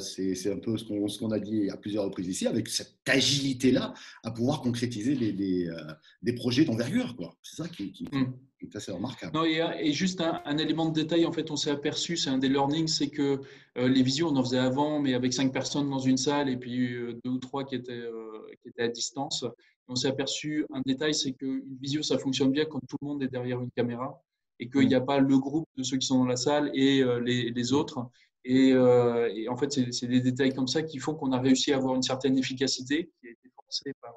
c'est 0.00 0.50
un 0.52 0.58
peu 0.58 0.76
ce 0.76 1.18
qu'on 1.18 1.30
a 1.30 1.38
dit 1.38 1.70
à 1.70 1.76
plusieurs 1.76 2.04
reprises 2.04 2.28
ici, 2.28 2.46
avec 2.48 2.68
cette 2.68 2.96
agilité-là, 3.06 3.94
à 4.24 4.30
pouvoir 4.32 4.60
concrétiser 4.60 5.14
des, 5.14 6.32
projets 6.34 6.64
d'envergure. 6.64 7.14
C'est 7.42 7.62
ça 7.62 7.68
qui, 7.68 7.92
qui, 7.92 8.04
mmh 8.10 8.32
c'est 8.78 8.92
remarquable. 8.92 9.32
Non, 9.34 9.44
et, 9.44 9.92
juste 9.92 10.20
un, 10.20 10.58
élément 10.58 10.86
de 10.86 10.92
détail, 10.92 11.24
en 11.26 11.32
fait, 11.32 11.50
on 11.50 11.56
s'est 11.56 11.70
aperçu, 11.70 12.16
c'est 12.16 12.30
un 12.30 12.38
des 12.38 12.48
learnings, 12.48 12.88
c'est 12.88 13.08
que 13.08 13.40
euh, 13.78 13.88
les 13.88 14.02
visios, 14.02 14.28
on 14.28 14.36
en 14.36 14.44
faisait 14.44 14.58
avant, 14.58 15.00
mais 15.00 15.14
avec 15.14 15.32
cinq 15.32 15.52
personnes 15.52 15.88
dans 15.88 15.98
une 15.98 16.16
salle 16.16 16.48
et 16.48 16.56
puis 16.56 16.92
euh, 16.94 17.18
deux 17.24 17.30
ou 17.30 17.38
trois 17.38 17.64
qui 17.64 17.74
étaient, 17.74 17.92
euh, 17.92 18.46
qui 18.62 18.68
étaient 18.68 18.82
à 18.82 18.88
distance. 18.88 19.44
On 19.88 19.94
s'est 19.94 20.08
aperçu 20.08 20.66
un 20.72 20.82
détail, 20.84 21.14
c'est 21.14 21.32
qu'une 21.32 21.62
visio, 21.80 22.02
ça 22.02 22.18
fonctionne 22.18 22.52
bien 22.52 22.64
quand 22.64 22.80
tout 22.88 22.96
le 23.00 23.08
monde 23.08 23.22
est 23.22 23.28
derrière 23.28 23.60
une 23.60 23.70
caméra. 23.70 24.22
et 24.58 24.68
qu'il 24.68 24.86
n'y 24.86 24.94
a 24.94 25.00
pas 25.00 25.18
le 25.18 25.38
groupe 25.38 25.66
de 25.76 25.82
ceux 25.82 25.96
qui 25.96 26.06
sont 26.06 26.18
dans 26.18 26.26
la 26.26 26.36
salle 26.36 26.70
et 26.74 27.02
les, 27.24 27.72
autres. 27.72 28.10
Et, 28.44 28.76
en 28.76 29.56
fait, 29.56 29.72
c'est 29.90 30.06
des 30.06 30.20
détails 30.20 30.52
comme 30.54 30.68
ça 30.68 30.82
qui 30.82 30.98
font 30.98 31.14
qu'on 31.14 31.32
a 31.32 31.40
réussi 31.40 31.72
à 31.72 31.76
avoir 31.76 31.94
une 31.96 32.02
certaine 32.02 32.36
efficacité 32.38 33.10
qui 33.20 33.28
a 33.28 33.30
été 33.30 33.48
forcée 33.56 33.94
par, 34.02 34.14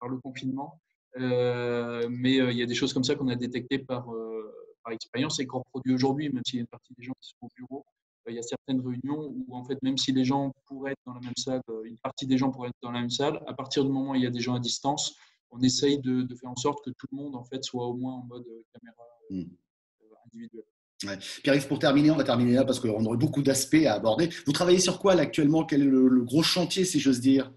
par 0.00 0.08
le 0.08 0.18
confinement. 0.18 0.80
Mais 1.16 2.34
il 2.36 2.56
y 2.56 2.62
a 2.62 2.66
des 2.66 2.74
choses 2.74 2.92
comme 2.92 3.04
ça 3.04 3.14
qu'on 3.14 3.28
a 3.28 3.36
détectées 3.36 3.78
par, 3.78 4.06
par 4.84 4.92
expérience 4.92 5.40
et 5.40 5.46
qu'on 5.46 5.58
reproduit 5.58 5.94
aujourd'hui, 5.94 6.30
même 6.30 6.42
s'il 6.46 6.56
y 6.56 6.58
a 6.58 6.62
une 6.62 6.66
partie 6.68 6.94
des 6.96 7.02
gens 7.02 7.14
qui 7.20 7.28
sont 7.28 7.46
au 7.46 7.48
bureau 7.56 7.84
il 8.30 8.36
y 8.36 8.38
a 8.38 8.42
certaines 8.42 8.80
réunions 8.80 9.34
où, 9.34 9.56
en 9.56 9.64
fait, 9.64 9.80
même 9.82 9.98
si 9.98 10.12
les 10.12 10.24
gens 10.24 10.52
pourraient 10.66 10.92
être 10.92 11.02
dans 11.06 11.14
la 11.14 11.20
même 11.20 11.36
salle, 11.36 11.62
euh, 11.68 11.84
une 11.84 11.98
partie 11.98 12.26
des 12.26 12.38
gens 12.38 12.50
pourraient 12.50 12.68
être 12.68 12.78
dans 12.82 12.92
la 12.92 13.00
même 13.00 13.10
salle, 13.10 13.40
à 13.46 13.54
partir 13.54 13.84
du 13.84 13.90
moment 13.90 14.12
où 14.12 14.14
il 14.14 14.22
y 14.22 14.26
a 14.26 14.30
des 14.30 14.40
gens 14.40 14.54
à 14.54 14.60
distance, 14.60 15.14
on 15.50 15.60
essaye 15.60 15.98
de, 15.98 16.26
faire 16.34 16.50
en 16.50 16.56
sorte 16.56 16.84
que 16.84 16.90
tout 16.90 17.06
le 17.10 17.16
monde 17.16 17.34
en 17.34 17.44
fait, 17.44 17.64
soit 17.64 17.86
au 17.86 17.94
moins 17.94 18.14
en 18.14 18.24
mode 18.24 18.44
euh, 18.48 18.62
caméra 18.72 19.02
euh, 19.32 19.36
hmm. 19.36 19.50
individuelle. 20.26 20.64
Ouais. 21.04 21.18
Pierre-Yves, 21.42 21.66
pour 21.66 21.78
terminer, 21.78 22.10
on 22.10 22.16
va 22.16 22.24
terminer 22.24 22.52
là 22.52 22.64
parce 22.64 22.78
qu'on 22.78 23.04
aurait 23.06 23.16
beaucoup 23.16 23.42
d'aspects 23.42 23.86
à 23.86 23.94
aborder. 23.94 24.28
Vous 24.46 24.52
travaillez 24.52 24.80
sur 24.80 24.98
quoi 24.98 25.14
là 25.14 25.22
actuellement? 25.22 25.64
Quel 25.64 25.82
est 25.82 25.86
le, 25.86 26.22
gros 26.22 26.42
chantier, 26.42 26.84
si 26.84 27.00
j'ose 27.00 27.20
dire? 27.20 27.50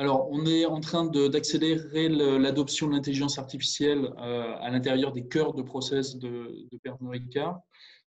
Alors, 0.00 0.28
on 0.30 0.46
est 0.46 0.64
en 0.64 0.78
train 0.78 1.06
d'accélérer 1.06 2.08
l'adoption 2.08 2.86
de 2.86 2.92
l'intelligence 2.92 3.36
artificielle 3.36 4.14
à 4.16 4.70
l'intérieur 4.70 5.10
des 5.10 5.26
cœurs 5.26 5.54
de 5.54 5.62
process 5.62 6.16
de, 6.16 6.68
de. 6.70 6.78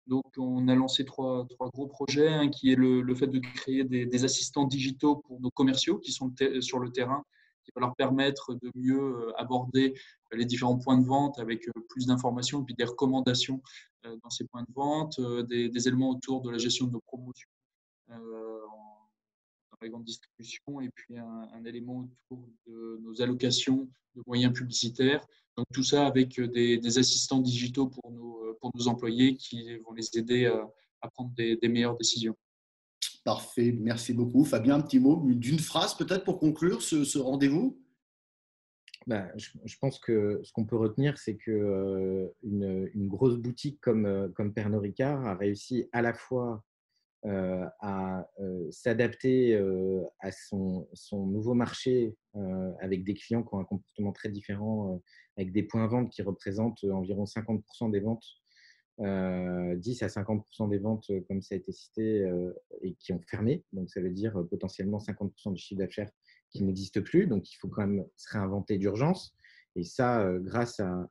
Donc, 0.07 0.23
on 0.37 0.69
a 0.69 0.75
lancé 0.75 1.03
trois, 1.03 1.45
gros 1.73 1.87
projets, 1.87 2.29
un 2.29 2.47
qui 2.47 2.71
est 2.71 2.75
le, 2.75 3.13
fait 3.13 3.27
de 3.27 3.39
créer 3.39 3.83
des, 3.83 4.23
assistants 4.23 4.63
digitaux 4.63 5.17
pour 5.17 5.41
nos 5.41 5.51
commerciaux 5.51 5.99
qui 5.99 6.13
sont 6.13 6.33
sur 6.61 6.79
le 6.79 6.93
terrain, 6.93 7.25
qui 7.65 7.71
va 7.75 7.81
leur 7.81 7.95
permettre 7.95 8.53
de 8.53 8.71
mieux 8.73 9.01
euh, 9.01 9.33
aborder 9.37 9.93
les 10.31 10.45
différents 10.45 10.77
points 10.77 10.97
de 10.97 11.05
vente 11.05 11.37
avec 11.39 11.67
euh, 11.67 11.81
plus 11.89 12.07
d'informations 12.07 12.61
et 12.61 12.63
puis 12.63 12.73
des 12.73 12.85
recommandations 12.85 13.61
euh, 14.05 14.15
dans 14.23 14.29
ces 14.29 14.45
points 14.45 14.63
de 14.63 14.73
vente, 14.73 15.19
des, 15.47 15.87
éléments 15.87 16.09
autour 16.09 16.41
de 16.41 16.49
la 16.49 16.57
gestion 16.57 16.87
de 16.87 16.93
nos 16.93 17.01
promotions 17.01 17.49
la 19.81 19.89
grande 19.89 20.03
distribution 20.03 20.81
et 20.81 20.89
puis 20.89 21.17
un, 21.17 21.47
un, 21.53 21.65
élément 21.65 22.07
autour 22.29 22.47
de 22.67 22.99
nos 23.01 23.21
allocations 23.21 23.89
de 24.15 24.23
moyens 24.27 24.53
publicitaires 24.53 25.25
donc 25.57 25.65
tout 25.73 25.83
ça 25.83 26.07
avec 26.07 26.39
euh, 26.39 26.47
des, 26.47 26.97
assistants 26.97 27.39
digitaux 27.39 27.87
pour 27.87 28.11
nos, 28.11 28.43
euh, 28.43 28.57
pour 28.59 28.71
nos 28.75 28.87
employés 28.87 29.35
qui 29.35 29.77
vont 29.79 29.93
les 29.93 30.17
aider 30.17 30.45
à, 30.45 31.09
prendre 31.09 31.31
des, 31.31 31.57
meilleures 31.63 31.97
décisions. 31.97 32.35
Parfait, 33.23 33.71
merci 33.71 34.13
beaucoup. 34.13 34.43
Fabien, 34.43 34.75
un 34.75 34.81
petit 34.81 34.99
mot 34.99 35.21
d'une 35.25 35.59
phrase 35.59 35.95
peut-être 35.95 36.23
pour 36.23 36.39
conclure 36.39 36.81
ce, 36.81 37.17
rendez-vous? 37.17 37.79
Bah, 39.07 39.27
je, 39.35 39.77
pense 39.79 39.99
que 39.99 40.39
ce 40.43 40.51
qu'on 40.53 40.65
peut 40.65 40.77
retenir, 40.77 41.17
c'est 41.17 41.35
qu'une 41.35 41.53
euh, 41.53 42.29
une, 42.43 43.07
grosse 43.07 43.35
boutique 43.37 43.81
comme, 43.81 44.31
comme 44.35 44.53
Pernod 44.53 44.81
Ricard 44.81 45.25
a 45.25 45.35
réussi 45.35 45.89
à 45.91 46.01
la 46.01 46.13
fois 46.13 46.63
à 47.23 48.27
s'adapter 48.71 49.55
à 50.19 50.31
son, 50.31 50.87
nouveau 51.11 51.53
marché 51.53 52.15
avec 52.79 53.03
des 53.03 53.13
clients 53.13 53.43
qui 53.43 53.53
ont 53.53 53.59
un 53.59 53.65
comportement 53.65 54.11
très 54.11 54.29
différent 54.29 55.01
avec 55.37 55.51
des 55.51 55.63
points 55.63 55.87
vente 55.87 56.11
qui 56.11 56.21
représentent 56.21 56.83
euh, 56.83 56.91
environ 56.91 57.25
50% 57.25 57.91
des 57.91 57.99
ventes, 57.99 58.25
10 58.99 59.03
euh, 59.03 59.75
à 60.05 60.07
50% 60.07 60.69
des 60.69 60.77
ventes, 60.77 61.09
euh, 61.09 61.21
comme 61.27 61.41
ça 61.41 61.55
a 61.55 61.57
été 61.57 61.71
cité, 61.71 62.29
et 62.81 62.93
qui 62.95 63.13
ont 63.13 63.21
fermé. 63.27 63.63
Donc, 63.73 63.89
ça 63.89 64.01
veut 64.01 64.11
dire 64.11 64.33
potentiellement 64.49 64.99
50% 64.99 65.53
du 65.53 65.61
chiffre 65.61 65.79
d'affaires 65.79 66.11
qui 66.51 66.63
n'existe 66.63 67.01
plus. 67.01 67.27
Donc, 67.27 67.51
il 67.51 67.55
faut 67.55 67.69
quand 67.69 67.87
même 67.87 68.05
se 68.15 68.29
réinventer 68.31 68.77
d'urgence. 68.77 69.35
Et 69.75 69.83
ça, 69.83 70.29
grâce 70.39 70.81
à, 70.81 71.09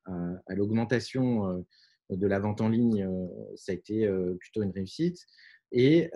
l'augmentation 0.49 1.65
de 2.11 2.27
la 2.27 2.39
vente 2.39 2.61
en 2.61 2.69
ligne, 2.69 3.09
ça 3.57 3.73
a 3.73 3.75
été 3.75 4.07
plutôt 4.39 4.63
une 4.63 4.71
réussite. 4.71 5.27
Et 5.73 6.11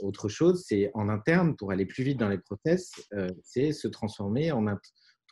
autre 0.00 0.28
chose, 0.28 0.64
c'est 0.66 0.90
en 0.94 1.08
interne, 1.08 1.56
pour 1.56 1.70
aller 1.70 1.86
plus 1.86 2.04
vite 2.04 2.18
dans 2.18 2.28
les 2.28 2.38
process, 2.38 2.92
c'est 3.42 3.72
se 3.72 3.88
transformer 3.88 4.52
en, 4.52 4.66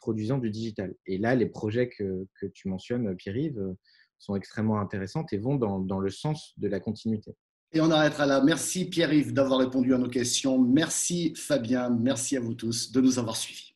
produisant 0.02 0.38
du 0.38 0.50
digital. 0.50 0.94
Et 1.06 1.16
là, 1.16 1.34
les 1.34 1.46
projets 1.46 1.88
que, 1.88 2.26
que 2.38 2.46
tu 2.46 2.68
mentionnes, 2.68 3.16
Pierre-Yves, 3.16 3.58
euh, 3.58 3.72
sont 4.18 4.36
extrêmement 4.36 4.80
intéressants 4.80 5.24
et 5.32 5.38
vont 5.38 5.56
dans, 5.56 5.78
dans, 5.78 5.98
le 5.98 6.10
sens 6.10 6.52
de 6.58 6.68
la 6.68 6.80
continuité. 6.80 7.34
Et 7.72 7.80
on 7.80 7.90
arrêtera 7.90 8.26
là. 8.26 8.42
Merci 8.42 8.84
Pierre-Yves 8.84 9.32
d'avoir 9.32 9.60
répondu 9.60 9.94
à 9.94 9.98
nos 9.98 10.10
questions. 10.10 10.58
Merci 10.58 11.32
Fabien. 11.34 11.88
Merci 11.90 12.36
à 12.36 12.40
vous 12.40 12.54
tous 12.54 12.92
de 12.92 13.00
nous 13.00 13.18
avoir 13.18 13.36
suivis. 13.36 13.74